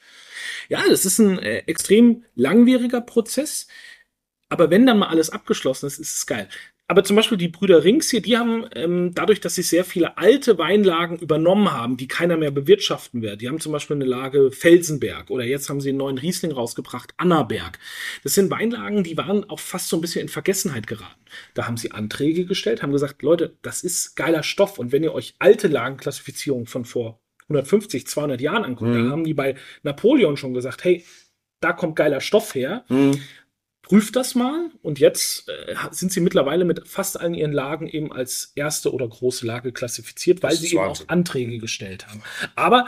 [0.70, 3.68] Ja, das ist ein äh, extrem langwieriger Prozess.
[4.50, 6.50] Aber wenn dann mal alles abgeschlossen ist, ist es geil.
[6.92, 10.18] Aber zum Beispiel die Brüder Rings hier, die haben ähm, dadurch, dass sie sehr viele
[10.18, 13.42] alte Weinlagen übernommen haben, die keiner mehr bewirtschaften wird.
[13.42, 17.14] Die haben zum Beispiel eine Lage Felsenberg oder jetzt haben sie einen neuen Riesling rausgebracht,
[17.18, 17.78] Annaberg.
[18.24, 21.22] Das sind Weinlagen, die waren auch fast so ein bisschen in Vergessenheit geraten.
[21.54, 24.80] Da haben sie Anträge gestellt, haben gesagt, Leute, das ist geiler Stoff.
[24.80, 29.06] Und wenn ihr euch alte Lagenklassifizierungen von vor 150, 200 Jahren anguckt, Mhm.
[29.06, 31.06] da haben die bei Napoleon schon gesagt, hey,
[31.62, 32.84] da kommt geiler Stoff her.
[32.90, 33.22] Mhm.
[33.90, 34.70] Prüft das mal.
[34.82, 39.08] Und jetzt äh, sind sie mittlerweile mit fast allen ihren Lagen eben als erste oder
[39.08, 41.06] große Lage klassifiziert, weil sie ist eben Wahnsinn.
[41.08, 42.22] auch Anträge gestellt haben.
[42.56, 42.88] Aber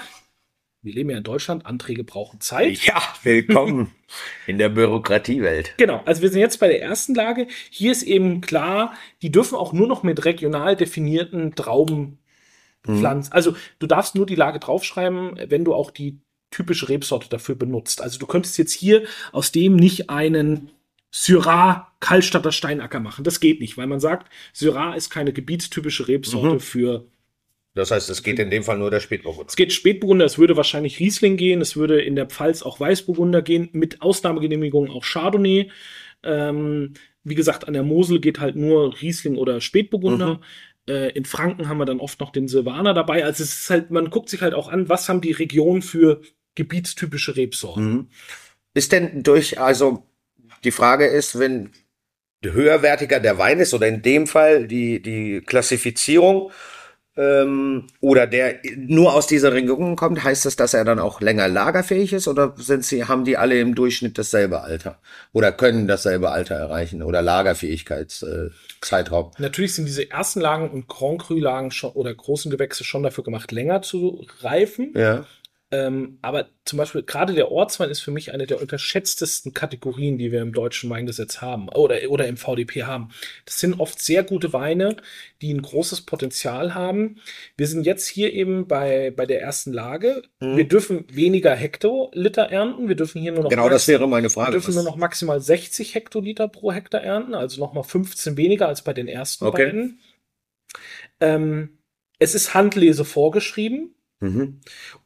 [0.83, 2.79] wir leben ja in Deutschland, Anträge brauchen Zeit.
[2.85, 3.91] Ja, willkommen
[4.47, 5.73] in der Bürokratiewelt.
[5.77, 7.47] Genau, also wir sind jetzt bei der ersten Lage.
[7.69, 12.19] Hier ist eben klar, die dürfen auch nur noch mit regional definierten Trauben
[12.87, 12.97] Mhm.
[12.97, 13.31] pflanzen.
[13.31, 18.01] Also du darfst nur die Lage draufschreiben, wenn du auch die typische Rebsorte dafür benutzt.
[18.01, 20.71] Also du könntest jetzt hier aus dem nicht einen
[21.11, 23.23] Syrah Kallstatter Steinacker machen.
[23.23, 26.59] Das geht nicht, weil man sagt, Syrah ist keine gebietstypische Rebsorte Mhm.
[26.59, 27.07] für
[27.73, 29.47] Das heißt, es geht in dem Fall nur der Spätburgunder.
[29.49, 33.41] es geht Spätburgunder, es würde wahrscheinlich Riesling gehen, es würde in der Pfalz auch Weißburgunder
[33.41, 35.69] gehen, mit Ausnahmegenehmigung auch Chardonnay.
[36.23, 36.93] Ähm,
[37.23, 40.35] wie gesagt, an der Mosel geht halt nur Riesling oder Spätburgunder.
[40.35, 40.39] Mhm.
[40.93, 43.23] Äh, in Franken haben wir dann oft noch den Silvaner dabei.
[43.23, 46.21] Also es ist halt, man guckt sich halt auch an, was haben die Regionen für
[46.55, 47.91] gebietstypische Rebsorten.
[47.93, 48.07] Mhm.
[48.73, 50.07] Ist denn durch, also
[50.63, 51.71] die Frage ist, wenn
[52.43, 56.51] höherwertiger der Wein ist oder in dem Fall die, die Klassifizierung
[57.17, 61.47] ähm, oder der nur aus dieser Region kommt, heißt das, dass er dann auch länger
[61.47, 64.99] lagerfähig ist oder sind sie, haben die alle im Durchschnitt dasselbe Alter
[65.33, 69.31] oder können dasselbe Alter erreichen oder Lagerfähigkeitszeitraum?
[69.37, 69.41] Äh?
[69.41, 73.51] Natürlich sind diese ersten Lagen und Grand Cru-Lagen schon oder großen Gewächse schon dafür gemacht,
[73.51, 74.93] länger zu reifen.
[74.95, 75.25] ja.
[75.73, 80.29] Ähm, aber zum Beispiel gerade der Ortswein ist für mich eine der unterschätztesten Kategorien, die
[80.33, 83.09] wir im deutschen Weingesetz haben oder, oder im VDP haben.
[83.45, 84.97] Das sind oft sehr gute Weine,
[85.41, 87.21] die ein großes Potenzial haben.
[87.55, 90.23] Wir sind jetzt hier eben bei, bei der ersten Lage.
[90.41, 90.57] Mhm.
[90.57, 92.89] Wir dürfen weniger Hektoliter ernten.
[92.89, 94.51] Wir dürfen hier nur noch Genau, das wäre meine wir Frage.
[94.51, 98.91] dürfen nur noch maximal 60 Hektoliter pro Hektar ernten, also nochmal 15 weniger als bei
[98.91, 99.67] den ersten Okay.
[99.67, 99.99] beiden.
[101.21, 101.77] Ähm,
[102.19, 103.95] es ist Handlese vorgeschrieben.
[104.19, 104.59] Mhm.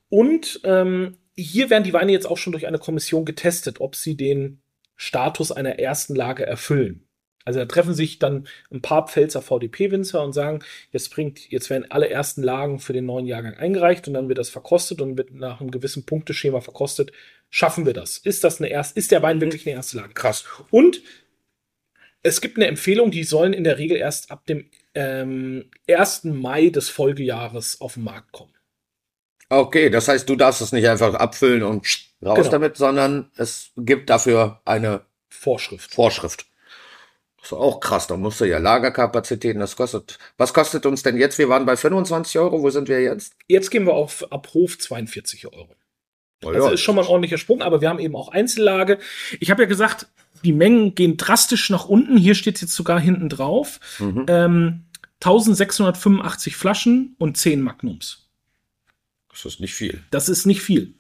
[0.10, 4.16] Und ähm, hier werden die Weine jetzt auch schon durch eine Kommission getestet, ob sie
[4.16, 4.62] den
[4.96, 7.06] Status einer ersten Lage erfüllen.
[7.46, 11.92] Also da treffen sich dann ein paar Pfälzer VDP-Winzer und sagen, jetzt bringt, jetzt werden
[11.92, 15.32] alle ersten Lagen für den neuen Jahrgang eingereicht und dann wird das verkostet und wird
[15.32, 17.12] nach einem gewissen Punkteschema verkostet.
[17.52, 18.18] Schaffen wir das?
[18.18, 20.16] Ist das eine erste, ist der Wein wirklich eine erste Lage?
[20.16, 20.46] Krass.
[20.72, 21.04] Und
[22.24, 26.24] es gibt eine Empfehlung, die sollen in der Regel erst ab dem ähm, 1.
[26.24, 28.55] Mai des Folgejahres auf den Markt kommen.
[29.60, 31.86] Okay, das heißt, du darfst es nicht einfach abfüllen und
[32.26, 32.50] raus Genau.
[32.50, 35.94] damit, sondern es gibt dafür eine Vorschrift.
[35.94, 36.46] Vorschrift.
[37.38, 40.18] Das ist auch krass, da musst du ja Lagerkapazitäten, das kostet.
[40.38, 41.38] Was kostet uns denn jetzt?
[41.38, 43.36] Wir waren bei 25 Euro, wo sind wir jetzt?
[43.48, 45.70] Jetzt gehen wir auf ab Hof 42 Euro.
[46.44, 48.98] Oh Also ist schon mal ein ordentlicher Sprung, aber wir haben eben auch Einzellage.
[49.40, 50.08] Ich habe ja gesagt,
[50.44, 52.18] die Mengen gehen drastisch nach unten.
[52.18, 53.80] Hier steht jetzt sogar hinten drauf.
[54.00, 54.26] Mhm.
[54.28, 54.86] Ähm,
[55.24, 58.25] 1685 Flaschen und 10 Magnums.
[59.44, 60.04] Das ist nicht viel.
[60.12, 60.94] Das ist nicht viel.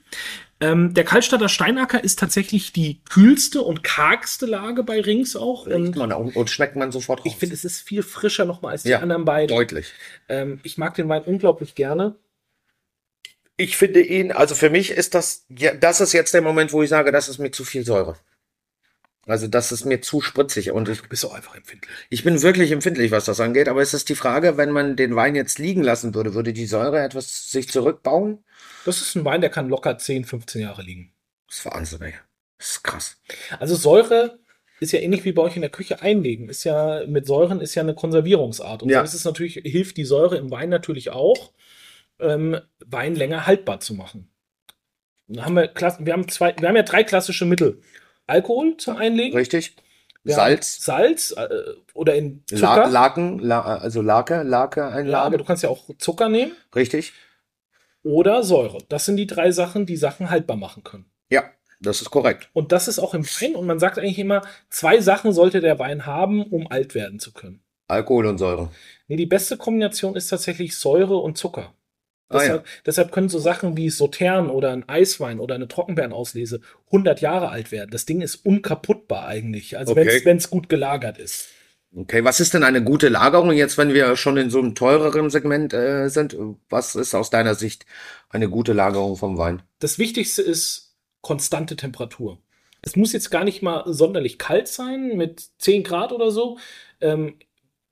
[0.61, 5.65] Ähm, der Kaltstadter Steinacker ist tatsächlich die kühlste und kargste Lage bei Rings auch.
[5.67, 7.25] Und auch, und schmeckt man sofort raus.
[7.27, 9.55] ich finde, es ist viel frischer nochmal als die Ja, anderen beiden.
[9.55, 9.91] deutlich.
[10.29, 12.15] Ähm, ich mag den Wein unglaublich gerne.
[13.57, 16.83] Ich finde ihn, also für mich ist das, ja, das ist jetzt der Moment, wo
[16.83, 18.17] ich sage, das ist mir zu viel Säure.
[19.27, 21.91] Also das ist mir zu spritzig und ich, Du bist auch einfach empfindlich.
[22.09, 23.67] ich bin wirklich empfindlich, was das angeht.
[23.69, 26.67] Aber es ist die Frage, wenn man den Wein jetzt liegen lassen würde, würde die
[26.67, 28.43] Säure etwas sich zurückbauen?
[28.85, 31.11] Das ist ein Wein, der kann locker 10, 15 Jahre liegen.
[31.47, 32.13] Das ist Wahnsinn, ey.
[32.59, 33.17] Das ist krass.
[33.59, 34.37] Also Säure
[34.79, 36.47] ist ja ähnlich wie bei euch in der Küche einlegen.
[36.49, 38.83] Ist ja mit Säuren ist ja eine Konservierungsart.
[38.83, 38.99] Und Ja.
[38.99, 41.51] so ist es natürlich, hilft die Säure im Wein natürlich auch,
[42.19, 44.29] ähm, Wein länger haltbar zu machen.
[45.27, 47.81] Dann haben wir, wir, haben zwei, wir haben ja drei klassische Mittel.
[48.27, 49.37] Alkohol zum Einlegen.
[49.37, 49.75] Richtig?
[50.25, 51.47] wir Salz, Salz äh,
[51.93, 52.89] oder in La Zucker.
[52.89, 55.37] Laken, La also Lake, Lake ja, aber einladen.
[55.37, 57.13] du kannst ja auch Zucker nehmen Richtig?
[58.03, 58.79] oder Säure.
[58.89, 61.05] Das sind die drei Sachen, die Sachen haltbar machen können.
[61.29, 61.43] Ja,
[61.79, 62.49] das ist korrekt.
[62.53, 63.55] Und das ist auch im Wein.
[63.55, 67.31] Und man sagt eigentlich immer, zwei Sachen sollte der Wein haben, um alt werden zu
[67.31, 67.61] können.
[67.87, 68.71] Alkohol und Säure.
[69.07, 71.74] Nee, die beste Kombination ist tatsächlich Säure und Zucker.
[72.29, 77.21] Ah, Deshalb, deshalb können so Sachen wie Sautern oder ein Eiswein oder eine Trockenbeerenauslese 100
[77.21, 77.91] Jahre alt werden.
[77.91, 80.21] Das Ding ist unkaputtbar eigentlich, also Okay.
[80.23, 81.49] wenn es gut gelagert ist.
[81.95, 85.29] Okay, was ist denn eine gute Lagerung jetzt, wenn wir schon in so einem teureren
[85.29, 86.35] Segment äh, sind?
[86.67, 87.85] Was ist aus deiner Sicht
[88.29, 89.61] eine gute Lagerung vom Wein?
[89.79, 92.39] Das Wichtigste ist konstante Temperatur.
[92.81, 96.57] Es muss jetzt gar nicht mal sonderlich kalt sein mit 10 Grad oder so.
[97.01, 97.35] Ähm,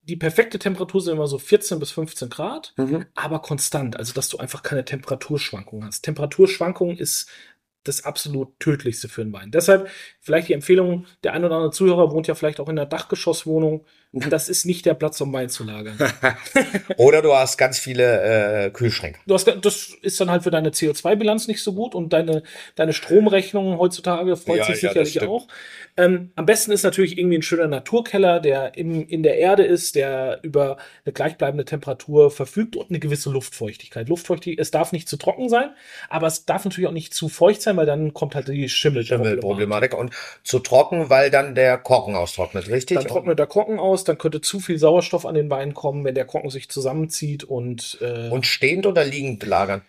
[0.04, 3.06] die perfekte Temperatur sind immer so 14 bis 15 Grad, Mhm.
[3.16, 6.02] aber konstant, also dass du einfach keine Temperaturschwankungen hast.
[6.04, 7.30] Temperaturschwankung ist
[7.84, 9.52] das absolut tödlichste für einen Wein.
[9.52, 9.90] Deshalb
[10.22, 13.86] vielleicht die Empfehlung, der ein oder andere Zuhörer wohnt ja vielleicht auch in einer Dachgeschosswohnung.
[14.14, 15.98] Das ist nicht der Platz, um Wein zu lagern.
[16.98, 19.20] Oder du hast ganz viele äh, Kühlschränke.
[19.26, 22.44] Du hast, das ist dann halt für deine CO2-Bilanz nicht so gut und deine,
[22.76, 25.48] deine Stromrechnung heutzutage freut Ja, sich ja, sicherlich auch.
[25.96, 29.96] Ähm, am besten ist natürlich irgendwie ein schöner Naturkeller, der im, in der Erde ist,
[29.96, 34.10] der über eine gleichbleibende Temperatur verfügt und eine gewisse Luftfeuchtigkeit.
[34.10, 35.70] Luftfeuchtigkeit, es darf nicht zu trocken sein,
[36.10, 39.04] aber es darf natürlich auch nicht zu feucht sein, weil dann kommt halt die Schimmel.
[39.04, 39.94] Schimmelproblematik.
[39.96, 42.98] Und zu trocken, weil dann der Korken austrocknet, richtig?
[42.98, 46.16] Dann trocknet der Korken aus, dann könnte zu viel Sauerstoff an den Wein kommen, wenn
[46.16, 49.82] der Korken sich zusammenzieht und, äh, Und stehend oder liegend lagern?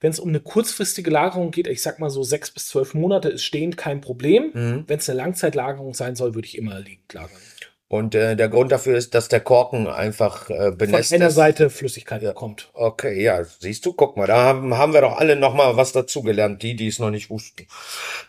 [0.00, 3.28] Wenn es um eine kurzfristige Lagerung geht, ich sag mal so sechs bis zwölf Monate,
[3.28, 4.50] ist stehend kein Problem.
[4.52, 4.84] Mhm.
[4.88, 7.38] Wenn es eine Langzeitlagerung sein soll, würde ich immer liegend lagern.
[7.86, 11.34] Und äh, der Grund dafür ist, dass der Korken einfach äh, Von benässt einer ist.
[11.34, 12.30] Seite Flüssigkeit Ja.
[12.30, 12.70] bekommt.
[12.72, 15.92] Okay, ja, siehst du, guck mal, da haben, haben wir doch alle noch mal was
[15.92, 17.66] dazugelernt, die, die es noch nicht wussten.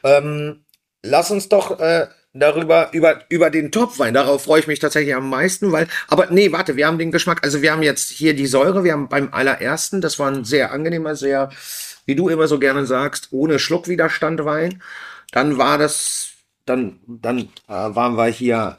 [0.03, 0.65] Ähm,
[1.01, 5.29] lass uns doch äh, darüber, über, über den Topwein, darauf freue ich mich tatsächlich am
[5.29, 8.47] meisten, weil, aber nee, warte, wir haben den Geschmack, also wir haben jetzt hier die
[8.47, 11.49] Säure, wir haben beim allerersten, das war ein sehr angenehmer, sehr,
[12.05, 14.81] wie du immer so gerne sagst, ohne Schluckwiderstand Wein.
[15.31, 16.33] Dann war das,
[16.65, 18.77] dann, dann äh, waren wir hier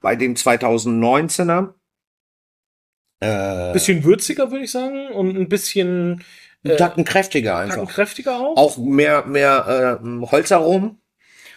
[0.00, 1.74] bei dem 2019er.
[3.20, 6.24] Äh, Bisschen würziger, würde ich sagen, und ein bisschen
[6.64, 7.76] einen Tacken kräftiger einfach.
[7.76, 8.56] Tacken kräftiger auch.
[8.56, 10.98] auch mehr, mehr äh, Holzaromen,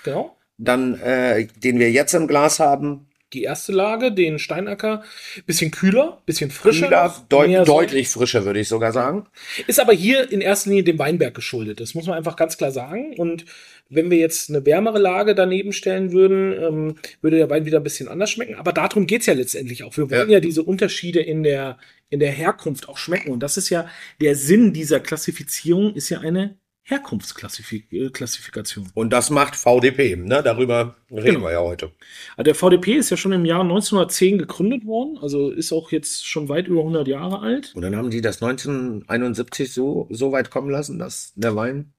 [0.03, 0.37] Genau.
[0.57, 3.07] Dann äh, den wir jetzt im Glas haben.
[3.33, 5.03] Die erste Lage, den Steinacker,
[5.45, 6.87] bisschen kühler, bisschen frischer.
[6.87, 9.25] Kühler, deut deutlich frischer, würde ich sogar sagen.
[9.67, 11.81] Ist aber hier in erster Linie dem Weinberg geschuldet.
[11.81, 13.13] Das muss man einfach ganz klar sagen.
[13.17, 13.45] Und
[13.89, 17.83] wenn wir jetzt eine wärmere Lage daneben stellen würden, ähm, würde der Wein wieder ein
[17.83, 18.55] bisschen anders schmecken.
[18.55, 19.97] Aber darum geht's ja letztendlich auch.
[19.97, 20.35] Wir wollen Ja.
[20.35, 21.77] ja, diese Unterschiede in der,
[22.09, 23.31] in der Herkunft auch schmecken.
[23.31, 23.89] Und das ist ja
[24.21, 26.55] der Sinn dieser Klassifizierung, ist ja eine
[26.87, 28.91] Herkunftsklassifikation.
[28.93, 30.43] Und das macht VDP, ne?
[30.43, 31.41] Darüber reden Genau.
[31.45, 31.91] wir ja heute.
[32.37, 36.27] Also der VDP ist ja schon im Jahr 1910 gegründet worden, also ist auch jetzt
[36.27, 37.73] schon weit über 100 Jahre alt.
[37.75, 41.93] Und dann haben die das 1971 so, so weit kommen lassen, dass der Wein.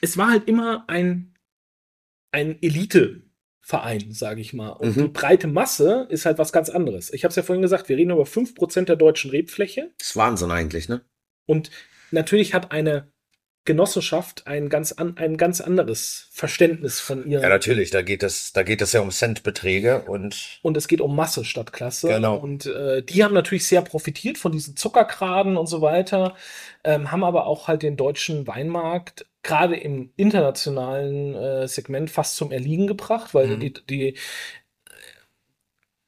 [0.00, 1.34] es war halt immer ein,
[2.30, 4.68] ein Eliteverein, sage ich mal.
[4.70, 5.02] Und Mhm.
[5.02, 7.12] die breite Masse ist halt was ganz anderes.
[7.12, 9.90] Ich habe es ja vorhin gesagt, wir reden über 5% der deutschen Rebfläche.
[9.98, 11.00] Das ist Wahnsinn eigentlich, ne?
[11.46, 11.70] Und
[12.12, 13.10] natürlich hat eine
[13.68, 17.40] Genossenschaft ein ganz, an, ein ganz anderes Verständnis von ihr.
[17.40, 21.02] Ja, natürlich, da geht es, da geht es ja um Centbeträge und und es geht
[21.02, 22.08] um Masse statt Klasse.
[22.08, 22.36] Genau.
[22.36, 26.34] Und äh, die haben natürlich sehr profitiert von diesen Zuckerkraden und so weiter,
[26.82, 32.50] ähm, haben aber auch halt den deutschen Weinmarkt gerade im internationalen äh, Segment fast zum
[32.50, 33.60] Erliegen gebracht, weil Mhm.
[33.60, 34.14] die, die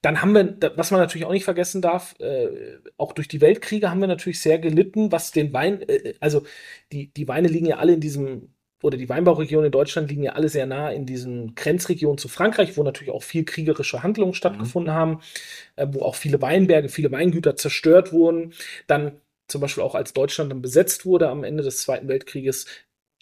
[0.02, 3.90] dann haben wir, was man natürlich auch nicht vergessen darf, äh, auch durch die Weltkriege
[3.90, 6.42] haben wir natürlich sehr gelitten, was den Wein, äh, also
[6.92, 10.32] die, die Weine liegen ja alle in diesem, oder die Weinbauregionen in Deutschland liegen ja
[10.32, 14.94] alle sehr nah in diesen Grenzregionen zu Frankreich, wo natürlich auch viel kriegerische Handlungen stattgefunden
[14.94, 15.20] haben,
[15.76, 18.54] äh, wo auch viele Weinberge, viele Weingüter zerstört wurden.
[18.86, 22.66] Dann zum Beispiel auch als Deutschland dann besetzt wurde am Ende des Zweiten Weltkrieges,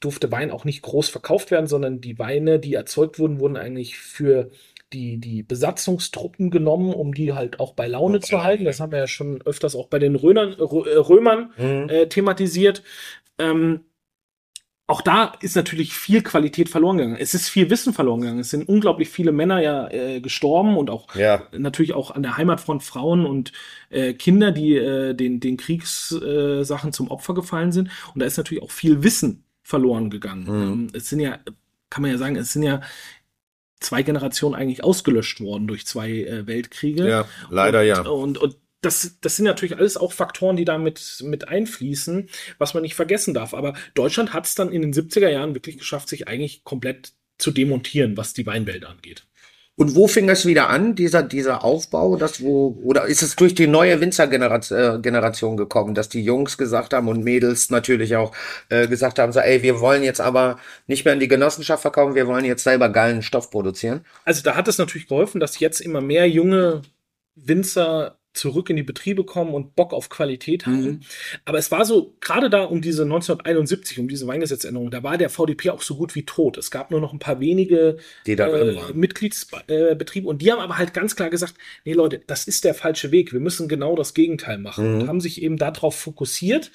[0.00, 3.98] durfte Wein auch nicht groß verkauft werden, sondern die Weine, die erzeugt wurden, wurden eigentlich
[3.98, 4.50] für
[4.92, 8.64] die, die Besatzungstruppen genommen, um die halt auch bei Laune zu halten.
[8.64, 11.88] Das haben wir ja schon öfters auch bei den Römern, Rö- äh, Römern Mhm.
[11.88, 12.82] äh, thematisiert.
[13.38, 13.80] Ähm,
[14.90, 17.18] auch da ist natürlich viel Qualität verloren gegangen.
[17.20, 18.40] Es ist viel Wissen verloren gegangen.
[18.40, 22.38] Es sind unglaublich viele Männer ja äh, gestorben und auch ja, natürlich auch an der
[22.38, 23.52] Heimatfront Frauen und
[23.90, 27.90] äh, Kinder, die äh, den, den Kriegssachen äh, zum Opfer gefallen sind.
[28.14, 30.44] Und da ist natürlich auch viel Wissen verloren gegangen.
[30.44, 30.72] Mhm.
[30.72, 31.38] Ähm, es sind ja,
[31.90, 32.80] kann man ja sagen, es sind ja
[33.80, 37.08] zwei Generationen eigentlich ausgelöscht worden durch zwei äh, Weltkriege.
[37.08, 38.00] ja, leider und, ja.
[38.02, 42.28] Und, und das, das sind natürlich alles auch Faktoren, die da mit, mit einfließen,
[42.58, 43.54] was man nicht vergessen darf.
[43.54, 47.50] Aber Deutschland hat es dann in den 70er Jahren wirklich geschafft, sich eigentlich komplett zu
[47.50, 49.27] demontieren, was die Weinwelt angeht.
[49.78, 53.54] Und wo fing es wieder an, dieser, dieser Aufbau, das wo, oder ist es durch
[53.54, 58.32] die neue Winzergeneration äh, gekommen, dass die Jungs gesagt haben und Mädels natürlich auch
[58.70, 60.58] äh, gesagt haben, so, ey, wir wollen jetzt aber
[60.88, 64.04] nicht mehr in die Genossenschaft verkaufen, wir wollen jetzt selber geilen Stoff produzieren.
[64.24, 66.82] Also da hat es natürlich geholfen, dass jetzt immer mehr junge
[67.36, 70.82] Winzer zurück in die Betriebe kommen und Bock auf Qualität haben.
[70.82, 71.00] Mhm.
[71.44, 75.30] Aber es war so, gerade da um diese 1971, um diese Weingesetzänderung, da war der
[75.30, 76.56] VDP auch so gut wie tot.
[76.56, 78.92] Es gab nur noch ein paar wenige Die da drin äh.
[78.92, 81.54] Mitgliedsbetriebe und die haben aber halt ganz klar gesagt,
[81.84, 83.32] nee Leute, das ist der falsche Weg.
[83.32, 84.94] Wir müssen genau das Gegenteil machen.
[84.94, 85.00] Mhm.
[85.00, 86.70] Und haben sich eben darauf fokussiert.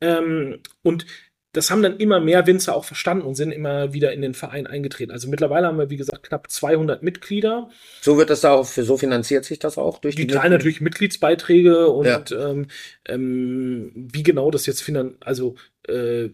[0.00, 1.06] Ähm, und
[1.54, 4.66] das haben dann immer mehr Winzer auch verstanden und sind immer wieder in den Verein
[4.66, 5.12] eingetreten.
[5.12, 7.68] Also mittlerweile haben wir, wie gesagt, knapp 200 Mitglieder.
[8.00, 10.80] So wird das da auch, so finanziert sich das auch durch Die die, zahlen natürlich
[10.80, 12.24] Mitgliedsbeiträge und Ja.
[12.30, 12.68] ähm,
[13.06, 15.56] ähm, wie genau das jetzt finan also
[15.88, 16.30] äh,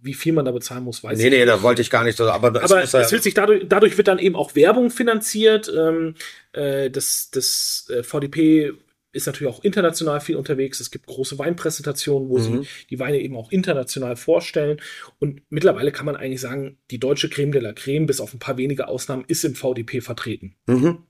[0.00, 2.30] wie viel man da bezahlen muss, weiß Nee, nee, da wollte ich gar nicht so,
[2.30, 5.70] aber das aber ja, es wird sich dadurch, dadurch wird dann eben auch Werbung finanziert.
[5.76, 6.14] Ähm,
[6.52, 8.72] äh, das das äh, VDP
[9.12, 10.80] ist natürlich auch international viel unterwegs.
[10.80, 12.62] Es gibt große Weinpräsentationen, wo Mhm.
[12.62, 14.80] sie die Weine eben auch international vorstellen.
[15.18, 18.38] Und mittlerweile kann man eigentlich sagen, die deutsche Creme de la Creme, bis auf ein
[18.38, 20.56] paar wenige Ausnahmen, ist im VDP vertreten.
[20.66, 21.06] Mhm.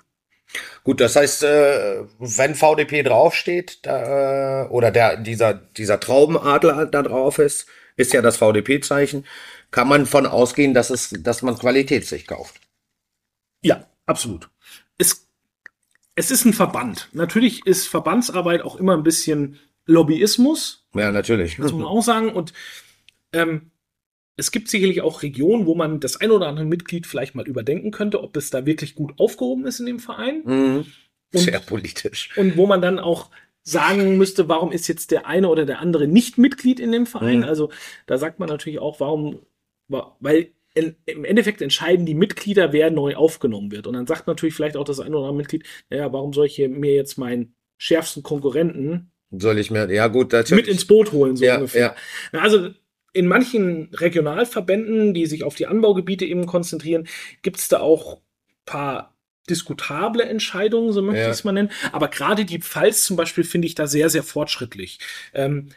[0.84, 7.02] Gut, das heißt, äh, wenn VDP draufsteht, da, äh, oder der, dieser, dieser Traubenadler da
[7.02, 9.24] drauf ist, ist ja das VDP-Zeichen,
[9.70, 12.60] kann man von ausgehen, dass es, dass man Qualität sich kauft.
[13.62, 14.50] Ja, absolut.
[14.98, 15.28] Es,
[16.14, 17.08] es ist ein Verband.
[17.12, 20.86] Natürlich ist Verbandsarbeit auch immer ein bisschen Lobbyismus.
[20.94, 21.56] Ja, natürlich.
[21.56, 22.30] Das muss man auch sagen.
[22.32, 22.52] Und
[23.32, 23.70] ähm,
[24.36, 27.90] es gibt sicherlich auch Regionen, wo man das ein oder andere Mitglied vielleicht mal überdenken
[27.90, 30.42] könnte, ob es da wirklich gut aufgehoben ist in dem Verein.
[30.44, 30.86] Mhm.
[31.34, 32.30] Und- Sehr politisch.
[32.36, 33.30] Und wo man dann auch
[33.62, 37.38] sagen müsste, warum ist jetzt der eine oder der andere nicht Mitglied in dem Verein?
[37.38, 37.44] Mhm.
[37.44, 37.70] Also
[38.06, 39.38] da sagt man natürlich auch, warum,
[39.88, 43.86] wa- weil im Endeffekt entscheiden die Mitglieder, wer neu aufgenommen wird.
[43.86, 46.54] Und dann sagt natürlich vielleicht auch das eine oder andere Mitglied, naja, warum soll ich
[46.56, 50.66] hier mir jetzt meinen schärfsten Konkurrenten Soll ich mir, ja gut, natürlich.
[50.66, 51.94] mit ins Boot holen, so ja, ungefähr.
[52.32, 52.40] ja.
[52.40, 52.70] Also
[53.12, 57.06] in manchen Regionalverbänden, die sich auf die Anbaugebiete eben konzentrieren,
[57.42, 58.20] gibt es da auch ein
[58.64, 59.14] paar
[59.50, 61.26] diskutable Entscheidungen, so möchte Ja.
[61.26, 61.70] ich es mal nennen.
[61.90, 64.98] Aber gerade die Pfalz zum Beispiel finde ich da sehr, sehr fortschrittlich.
[65.34, 65.68] Ähm,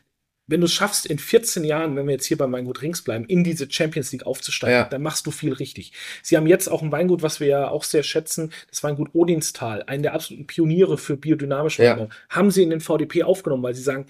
[0.48, 3.26] wenn du es schaffst, in 14 Jahren, wenn wir jetzt hier beim Weingut Rings bleiben,
[3.26, 4.84] in diese Champions League aufzusteigen, Ja.
[4.90, 5.92] dann machst du viel richtig.
[6.22, 9.84] Sie haben jetzt auch ein Weingut, was wir ja auch sehr schätzen, das Weingut Odinstal,
[9.84, 11.92] einen der absoluten Pioniere für biodynamische Ja.
[11.98, 14.06] Weinbau, haben sie in den VDP aufgenommen, weil sie sagen,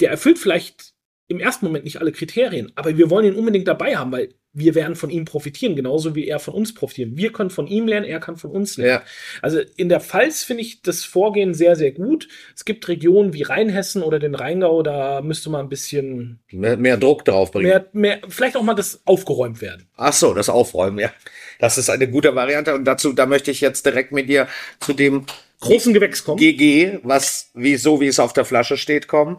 [0.00, 0.94] der erfüllt vielleicht
[1.30, 4.74] im ersten Moment nicht alle Kriterien, aber wir wollen ihn unbedingt dabei haben, weil wir
[4.74, 7.16] werden von ihm profitieren, genauso wie er von uns profitieren.
[7.16, 9.04] Wir können von ihm lernen, er kann von uns lernen.
[9.04, 9.10] Ja.
[9.40, 12.26] Also in der Pfalz finde ich das Vorgehen sehr, sehr gut.
[12.56, 16.96] Es gibt Regionen wie Rheinhessen oder den Rheingau, da müsste man ein bisschen Mehr, mehr
[16.96, 17.68] Druck drauf bringen.
[17.68, 19.86] mehr, mehr, vielleicht auch mal das aufgeräumt werden.
[19.96, 21.12] Ach so, das Aufräumen, ja.
[21.60, 24.48] Das ist eine gute Variante und dazu, da möchte ich jetzt direkt mit dir
[24.80, 25.26] zu dem
[25.60, 26.38] Großen Gewächs kommen.
[26.38, 29.38] GG, was, wie, so wie es auf der Flasche steht, kommen.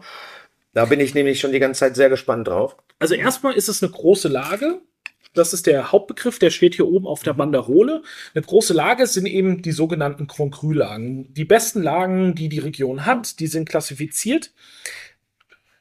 [0.74, 2.76] Da bin ich nämlich schon die ganze Zeit sehr gespannt drauf.
[2.98, 4.80] Also erstmal ist es eine große Lage.
[5.34, 8.02] Das ist der Hauptbegriff, der steht hier oben auf der Banderole.
[8.34, 11.32] Eine große Lage sind eben die sogenannten Grand Cru-Lagen.
[11.32, 14.52] Die besten Lagen, die die Region hat, die sind klassifiziert.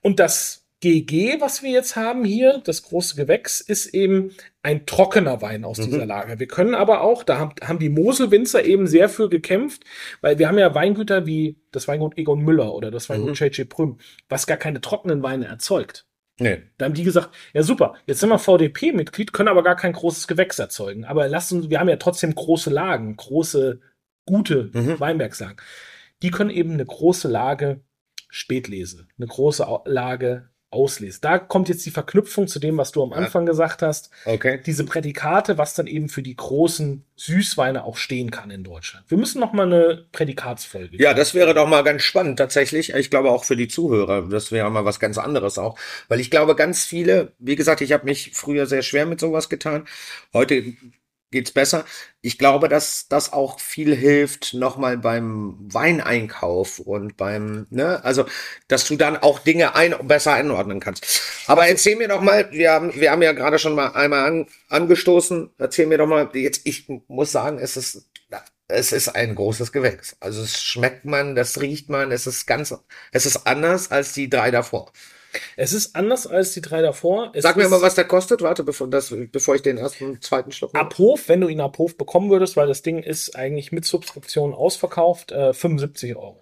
[0.01, 4.31] Und das GG, was wir jetzt haben hier, das große Gewächs, ist eben
[4.63, 5.83] ein trockener Wein aus Mhm.
[5.85, 6.39] dieser Lage.
[6.39, 9.83] Wir können aber auch, da haben, haben die Moselwinzer eben sehr für gekämpft,
[10.21, 13.45] weil wir haben ja Weingüter wie das Weingut Egon Müller oder das Weingut Mhm.
[13.45, 13.69] J.J.
[13.69, 16.07] Prüm, was gar keine trockenen Weine erzeugt.
[16.39, 16.63] Nee.
[16.79, 20.27] Da haben die gesagt, ja super, jetzt sind wir VDP-Mitglied, können aber gar kein großes
[20.27, 21.05] Gewächs erzeugen.
[21.05, 23.79] Aber lasst uns, wir haben ja trotzdem große Lagen, große,
[24.25, 24.99] gute Mhm.
[24.99, 25.57] Weinbergslagen.
[26.23, 27.81] Die können eben eine große Lage
[28.29, 31.19] Spätlese, eine große Lage Auslese.
[31.21, 33.17] Da kommt jetzt die Verknüpfung zu dem, was du am Ja.
[33.17, 34.09] Anfang gesagt hast.
[34.25, 34.59] Okay.
[34.65, 39.05] Diese Prädikate, was dann eben für die großen Süßweine auch stehen kann in Deutschland.
[39.09, 40.97] Wir müssen noch mal eine Prädikatsfolge.
[40.97, 42.93] Ja, das wäre doch mal ganz spannend tatsächlich.
[42.93, 46.31] Ich glaube auch für die Zuhörer, das wäre mal was ganz anderes auch, weil ich
[46.31, 49.85] glaube ganz viele, wie gesagt, ich habe mich früher sehr schwer mit sowas getan.
[50.33, 50.73] Heute
[51.31, 51.85] geht's besser.
[52.21, 58.25] Ich glaube, dass das auch viel hilft nochmal beim Weineinkauf und beim, ne, also,
[58.67, 61.21] dass du dann auch Dinge ein, besser einordnen kannst.
[61.47, 64.47] Aber erzähl mir doch mal, wir haben, wir haben ja gerade schon mal einmal an,
[64.69, 65.51] angestoßen.
[65.57, 68.07] Erzähl mir doch mal, jetzt, ich muss sagen, es ist
[68.73, 70.15] es ist ein großes Gewächs.
[70.19, 72.73] Also es schmeckt man, das riecht man, es ist ganz,
[73.11, 74.91] es ist anders als die drei davor.
[75.55, 77.31] Es ist anders als die drei davor.
[77.33, 78.41] Es Sag mir mal, was der kostet.
[78.41, 80.75] Warte, bevor, das, bevor ich den ersten, zweiten Schluck.
[80.75, 83.85] Ab Hof, wenn du ihn ab Hof bekommen würdest, weil das Ding ist eigentlich mit
[83.85, 86.41] Subskription ausverkauft, äh, 75 Euro.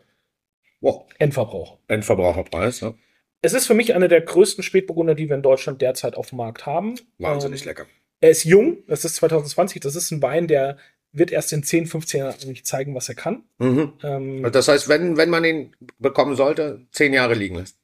[0.81, 1.05] Wow.
[1.17, 1.77] Endverbraucher.
[1.87, 2.93] Endverbraucherpreis, ja.
[3.41, 6.37] Es ist für mich einer der größten Spätburgunder, die wir in Deutschland derzeit auf dem
[6.37, 6.95] Markt haben.
[7.19, 7.85] Wahnsinnig Ähm, lecker.
[8.21, 10.77] Er ist jung, das ist 2020, das ist ein Wein, der
[11.11, 13.43] wird erst in 10, 15 Jahren eigentlich zeigen, was er kann.
[13.57, 13.93] Mhm.
[14.03, 17.75] Ähm, Das heißt, wenn, wenn man ihn bekommen sollte, zehn Jahre liegen lassen.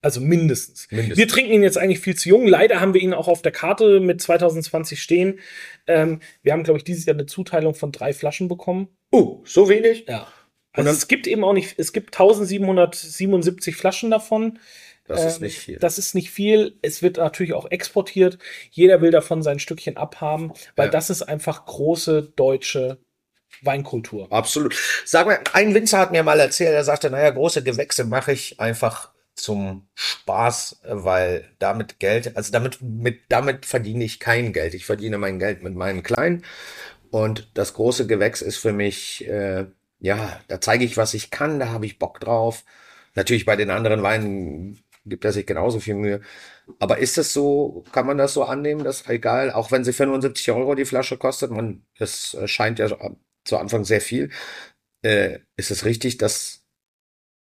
[0.00, 0.86] Also mindestens.
[0.90, 1.18] Mindestens.
[1.18, 2.46] Wir trinken ihn jetzt eigentlich viel zu jung.
[2.46, 5.40] Leider haben wir ihn auch auf der Karte mit 2020 stehen.
[5.86, 8.88] Ähm, wir haben, glaube ich, dieses Jahr eine Zuteilung von drei Flaschen bekommen.
[9.12, 10.04] Uh, so wenig?
[10.08, 10.28] Ja.
[10.72, 14.58] Also es gibt eben auch nicht, es gibt 1777 Flaschen davon.
[15.06, 15.78] Das ist Ähm, nicht viel.
[15.78, 16.78] Das ist nicht viel.
[16.82, 18.38] Es wird natürlich auch exportiert.
[18.70, 20.92] Jeder will davon sein Stückchen abhaben, weil Ja.
[20.92, 22.98] das ist einfach große deutsche
[23.62, 24.30] Weinkultur.
[24.30, 24.76] Absolut.
[25.04, 28.60] Sag mal, ein Winzer hat mir mal erzählt, er sagte, naja, große Gewächse mache ich
[28.60, 34.74] einfach zum Spaß, weil damit Geld, also damit, mit, damit verdiene ich kein Geld.
[34.74, 36.44] Ich verdiene mein Geld mit meinen Kleinen.
[37.10, 39.66] Und das große Gewächs ist für mich, äh,
[40.00, 42.64] ja, da zeige ich, was ich kann, da habe ich Bock drauf.
[43.14, 46.20] Natürlich bei den anderen Weinen gibt er sich genauso viel Mühe.
[46.78, 50.50] Aber ist es so, kann man das so annehmen, dass egal, auch wenn sie 75
[50.52, 52.88] Euro die Flasche kostet, man, es äh, scheint ja
[53.44, 54.30] zu Anfang sehr viel,
[55.02, 56.57] äh, ist es richtig, dass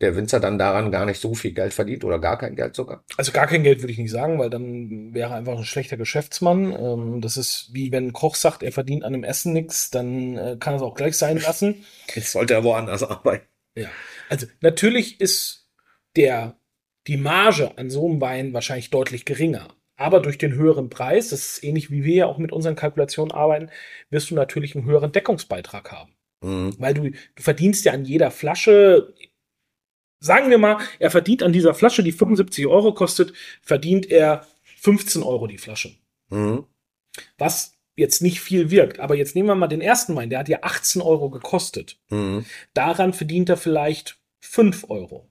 [0.01, 3.03] der Winzer dann daran gar nicht so viel Geld verdient oder gar kein Geld sogar?
[3.17, 5.97] Also gar kein Geld würde ich nicht sagen, weil dann wäre er einfach ein schlechter
[5.97, 6.73] Geschäftsmann.
[6.73, 10.37] Ähm, das ist wie wenn ein Koch sagt, er verdient an dem Essen nichts, dann
[10.37, 11.85] äh, kann er es auch gleich sein lassen.
[12.13, 13.47] Jetzt sollte er woanders arbeiten.
[13.77, 13.89] Ja.
[14.29, 15.69] Also natürlich ist
[16.15, 16.57] der,
[17.07, 19.67] die Marge an so einem Wein wahrscheinlich deutlich geringer.
[19.97, 23.31] Aber durch den höheren Preis, das ist ähnlich wie wir ja auch mit unseren Kalkulationen
[23.31, 23.69] arbeiten,
[24.09, 26.15] wirst du natürlich einen höheren Deckungsbeitrag haben.
[26.41, 26.75] Mhm.
[26.77, 29.13] Weil du, du verdienst ja an jeder Flasche,
[30.25, 34.45] sagen wir mal, er verdient an dieser Flasche, die 75 Euro kostet, verdient er
[34.81, 35.91] 15 Euro die Flasche.
[36.29, 36.65] Mhm.
[37.37, 38.99] Was jetzt nicht viel wirkt.
[38.99, 41.97] Aber jetzt nehmen wir mal den ersten Wein, der hat ja 18 Euro gekostet.
[42.09, 42.45] Mhm.
[42.73, 45.29] Daran verdient er vielleicht 5 Euro.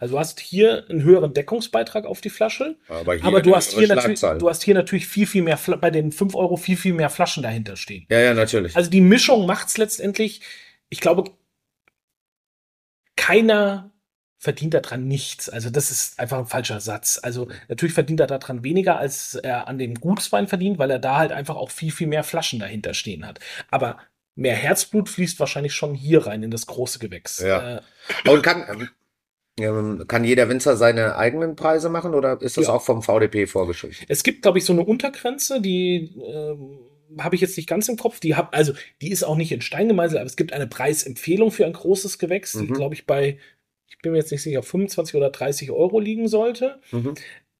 [0.00, 3.86] Also du hast hier einen höheren Deckungsbeitrag auf die Flasche, Aber, aber du hast, hier
[3.86, 7.10] natürlich, du hast hier natürlich viel, viel mehr, bei den 5 Euro viel, viel mehr
[7.10, 8.06] Flaschen dahinter stehen.
[8.10, 8.74] Ja, ja, natürlich.
[8.74, 10.40] Also die Mischung macht's letztendlich.
[10.88, 11.30] Ich glaube,
[13.16, 13.92] keiner
[14.38, 15.48] verdient daran nichts.
[15.48, 17.18] Also das ist einfach ein falscher Satz.
[17.22, 21.16] Also natürlich verdient er daran weniger, als er an dem Gutswein verdient, weil er da
[21.16, 23.40] halt einfach auch viel, viel mehr Flaschen dahinter stehen hat.
[23.70, 23.98] Aber
[24.34, 27.38] mehr Herzblut fließt wahrscheinlich schon hier rein in das große Gewächs.
[27.40, 27.76] Ja.
[27.78, 27.80] Äh,
[28.28, 28.88] Und kann,
[29.58, 32.74] ähm, kann jeder Winzer seine eigenen Preise machen oder ist das Ja.
[32.74, 33.96] auch vom VDP vorgeschrieben?
[34.08, 36.80] Es gibt, glaube ich, so eine Untergrenze, die ähm,
[37.18, 38.20] habe ich jetzt nicht ganz im Kopf.
[38.20, 41.50] Die hab, also die ist auch nicht in Stein gemeißelt, aber es gibt eine Preisempfehlung
[41.50, 42.74] für ein großes Gewächs, die, Mhm.
[42.74, 43.38] glaube ich, bei,
[43.88, 46.80] ich bin mir jetzt nicht sicher, 25 oder 30 Euro liegen sollte.
[46.90, 47.14] Mhm.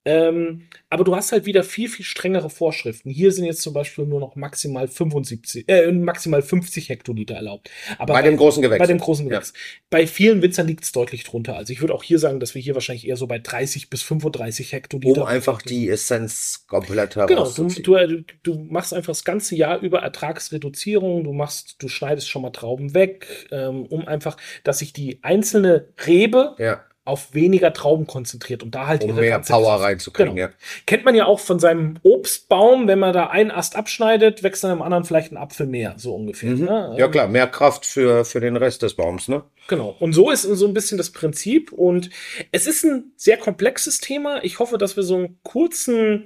[0.07, 3.11] Ähm, aber du hast halt wieder viel, viel strengere Vorschriften.
[3.11, 7.69] Hier sind jetzt zum Beispiel nur noch maximal 75, äh, maximal 50 Hektoliter erlaubt.
[7.99, 8.79] Aber Bei dem großen Gewächs.
[8.79, 9.53] bei dem großen Gewächs.
[9.91, 11.57] Bei vielen Winzern liegt es deutlich drunter.
[11.57, 14.03] Also ich würde auch hier sagen, dass wir hier wahrscheinlich eher so bei 30 bis
[14.03, 15.23] 35 Hektoliter.
[15.23, 17.83] um einfach die Essenz komplett Genau, du, herauszuziehen.
[17.83, 22.51] du, du machst einfach das ganze Jahr über Ertragsreduzierung, du machst, du schneidest schon mal
[22.51, 28.63] Trauben weg, ähm, um einfach, dass sich die einzelne Rebe ja, auf weniger Trauben konzentriert
[28.63, 30.35] und da halt um mehr Power reinzukriegen.
[30.35, 30.49] Genau.
[30.49, 30.55] Ja.
[30.87, 34.73] Kennt man ja auch von seinem Obstbaum, wenn man da einen Ast abschneidet, wächst dann
[34.73, 36.51] im anderen vielleicht ein Apfel mehr, so ungefähr.
[36.51, 36.65] Mhm.
[36.65, 36.95] Ne?
[36.99, 39.45] ja, klar, mehr Kraft für, für den Rest des Baums, ne?
[39.69, 39.97] Genau.
[39.99, 41.73] Und so ist so ein bisschen das Prinzip.
[41.73, 42.11] Und
[42.53, 44.45] es ist ein sehr komplexes Thema.
[44.45, 46.25] Ich hoffe, dass wir so einen kurzen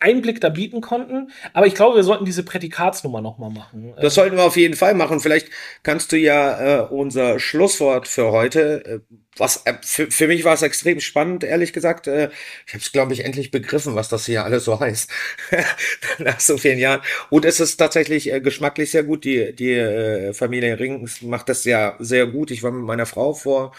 [0.00, 1.30] Einblick da bieten konnten.
[1.52, 3.94] Aber ich glaube, wir sollten diese Prädikatsnummer nochmal machen.
[4.00, 5.20] Das sollten wir auf jeden Fall machen.
[5.20, 5.48] Vielleicht
[5.82, 9.00] kannst du ja äh, unser Schlusswort für heute, äh,
[9.36, 12.06] was äh, für, für mich war es extrem spannend, ehrlich gesagt.
[12.06, 12.30] Äh,
[12.66, 15.10] ich habe es, glaube ich, endlich begriffen, was das hier alles so heißt.
[16.18, 17.00] Nach so vielen Jahren.
[17.30, 19.24] Und es ist tatsächlich äh, geschmacklich sehr gut.
[19.24, 22.50] Die, die äh, Familie Rings macht das ja sehr gut.
[22.50, 23.72] Ich war mit meiner Frau vor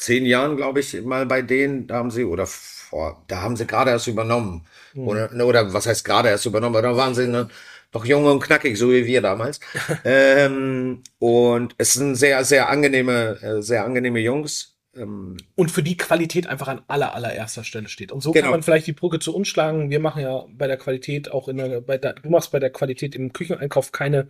[0.00, 1.86] zehn Jahren, glaube ich, mal bei denen.
[1.86, 4.66] Da haben sie, oder vor, da haben sie gerade erst übernommen.
[4.92, 5.06] Hm.
[5.08, 6.74] Oder, oder was heißt gerade erst übernommen?
[6.76, 7.48] Aber da waren sie ne,
[7.92, 9.60] noch jung und knackig, so wie wir damals.
[10.04, 14.78] ähm, und es sind sehr, sehr angenehme, äh, sehr angenehme Jungs.
[14.96, 18.10] Ähm, Und für die Qualität einfach an aller, allererster Stelle steht.
[18.10, 18.44] Und so Genau.
[18.44, 19.90] kann man vielleicht die Brücke zu uns schlagen.
[19.90, 22.70] Wir machen ja bei der Qualität auch in der, bei der, du machst bei der
[22.70, 24.28] Qualität im Kücheneinkauf keine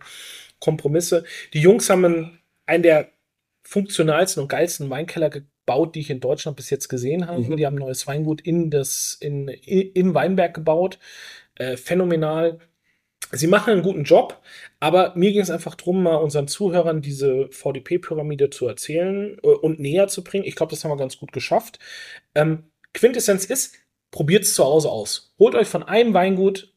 [0.59, 1.23] Kompromisse.
[1.53, 3.11] Die Jungs haben einen, einen der
[3.63, 5.31] funktionalsten und geilsten Weinkeller
[5.65, 7.41] gebaut, die ich in Deutschland bis jetzt gesehen habe.
[7.41, 7.57] Mhm.
[7.57, 10.99] Die haben ein neues Weingut in das, in, im Weinberg gebaut.
[11.55, 12.59] Äh, phänomenal.
[13.33, 14.41] Sie machen einen guten Job,
[14.81, 19.79] aber mir ging es einfach darum, mal unseren Zuhörern diese VDP-Pyramide zu erzählen äh, und
[19.79, 20.43] näher zu bringen.
[20.43, 21.79] Ich glaube, das haben wir ganz gut geschafft.
[22.35, 23.75] Ähm, Quintessenz ist,
[24.09, 25.33] probiert es zu Hause aus.
[25.39, 26.73] Holt euch von einem Weingut,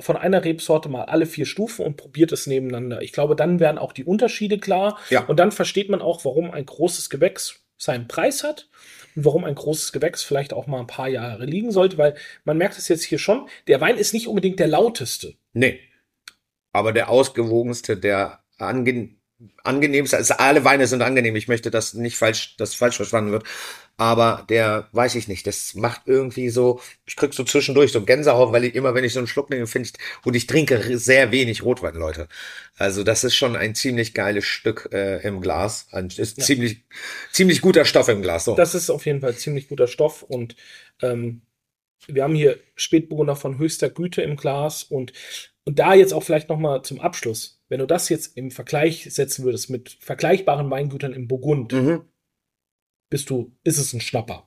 [0.00, 3.02] von einer Rebsorte mal alle vier Stufen und probiert es nebeneinander.
[3.02, 4.98] Ich glaube, dann werden auch die Unterschiede klar.
[5.10, 5.26] Ja.
[5.26, 8.68] Und dann versteht man auch, warum ein großes Gewächs seinen Preis hat
[9.14, 12.58] und warum ein großes Gewächs vielleicht auch mal ein paar Jahre liegen sollte, weil man
[12.58, 15.34] merkt es jetzt hier schon, der Wein ist nicht unbedingt der lauteste.
[15.52, 15.80] nee.
[16.70, 19.16] Aber der ausgewogenste, der ange
[19.64, 21.34] angenehmste, also alle Weine sind angenehm.
[21.34, 23.44] Ich möchte das nicht falsch, das falsch verstanden wird.
[23.98, 28.52] Aber der, weiß ich nicht, das macht irgendwie so, ich krieg so zwischendurch so Gänsehaut,
[28.52, 31.32] weil ich immer, wenn ich so einen Schluck nehme, finde ich, und ich trinke sehr
[31.32, 32.28] wenig Rotwein, Leute.
[32.76, 35.88] Also das ist schon ein ziemlich geiles Stück äh, im Glas.
[35.90, 36.84] Ein, ist ziemlich,
[37.32, 38.44] ziemlich guter Stoff im Glas.
[38.44, 38.54] So.
[38.54, 40.54] Das ist auf jeden Fall ziemlich guter Stoff und
[41.02, 41.42] ähm,
[42.06, 45.12] wir haben hier Spätburgunder von höchster Güte im Glas und,
[45.64, 47.60] und da jetzt auch vielleicht nochmal zum Abschluss.
[47.68, 52.02] Wenn du das jetzt im Vergleich setzen würdest mit vergleichbaren Weingütern im Burgund, Mhm.
[53.10, 54.44] Bist du, ist es ein Schnapper.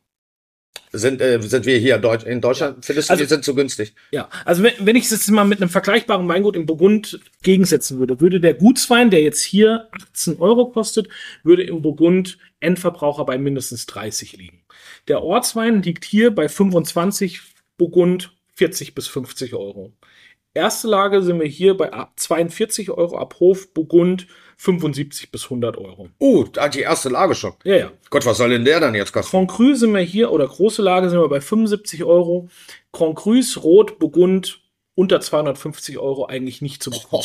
[0.94, 2.84] Sind, äh, sind wir hier in Deutsch- in Deutschland?
[2.86, 3.94] Findest du, Also- wir sind zu günstig?
[4.12, 7.98] Ja, also wenn, wenn ich es jetzt mal mit einem vergleichbaren Weingut im Burgund gegensetzen
[8.00, 11.08] würde, würde der Gutswein, der jetzt hier 18 Euro kostet,
[11.44, 14.64] würde im Burgund Endverbraucher bei mindestens 30 liegen.
[15.08, 17.40] Der Ortswein liegt hier bei 25,
[17.78, 19.94] Burgund 40 bis 50 Euro.
[20.54, 24.28] Erste Lage sind wir hier bei ab 42 Euro, ab Hof Burgund
[24.62, 26.10] 75 bis 100 Euro.
[26.20, 27.54] Uh, da hat die erste Lage schon.
[27.64, 27.92] Ja, ja.
[28.12, 29.32] Gott, was soll denn der dann jetzt kosten?
[29.32, 32.48] Grand Cru sind wir hier, oder große Lage sind wir bei 75 Euro.
[32.92, 34.62] Grand Crus, Rot, Burgund,
[34.94, 37.24] unter 250 Euro eigentlich nicht zu bekommen.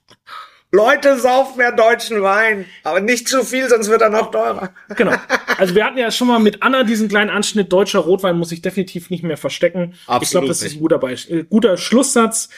[0.70, 2.66] Leute, sauft mehr deutschen Wein.
[2.84, 4.74] Aber nicht zu viel, sonst wird er noch teurer.
[4.94, 5.14] Genau.
[5.56, 7.72] Also wir hatten ja schon mal mit Anna diesen kleinen Anschnitt.
[7.72, 9.94] Deutscher Rotwein muss sich definitiv nicht mehr verstecken.
[9.94, 12.50] ich Absolut glaube, das ist ein guter, Beisch äh, guter Schlusssatz.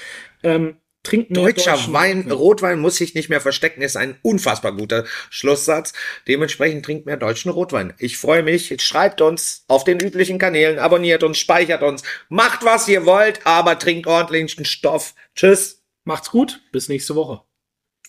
[0.42, 4.72] Ähm, trinkt mehr Deutscher deutschen Wein, Rotwein muss sich nicht mehr verstecken, ist ein unfassbar
[4.72, 5.92] guter Schlusssatz.
[6.28, 7.94] Dementsprechend trinkt mehr deutschen Rotwein.
[7.98, 8.74] Ich freue mich.
[8.82, 13.78] Schreibt uns auf den üblichen Kanälen, abonniert uns, speichert uns, macht was ihr wollt, aber
[13.78, 15.14] trinkt ordentlichen Stoff.
[15.34, 15.82] Tschüss.
[16.05, 16.61] Macht's gut.
[16.72, 17.42] Bis nächste Woche.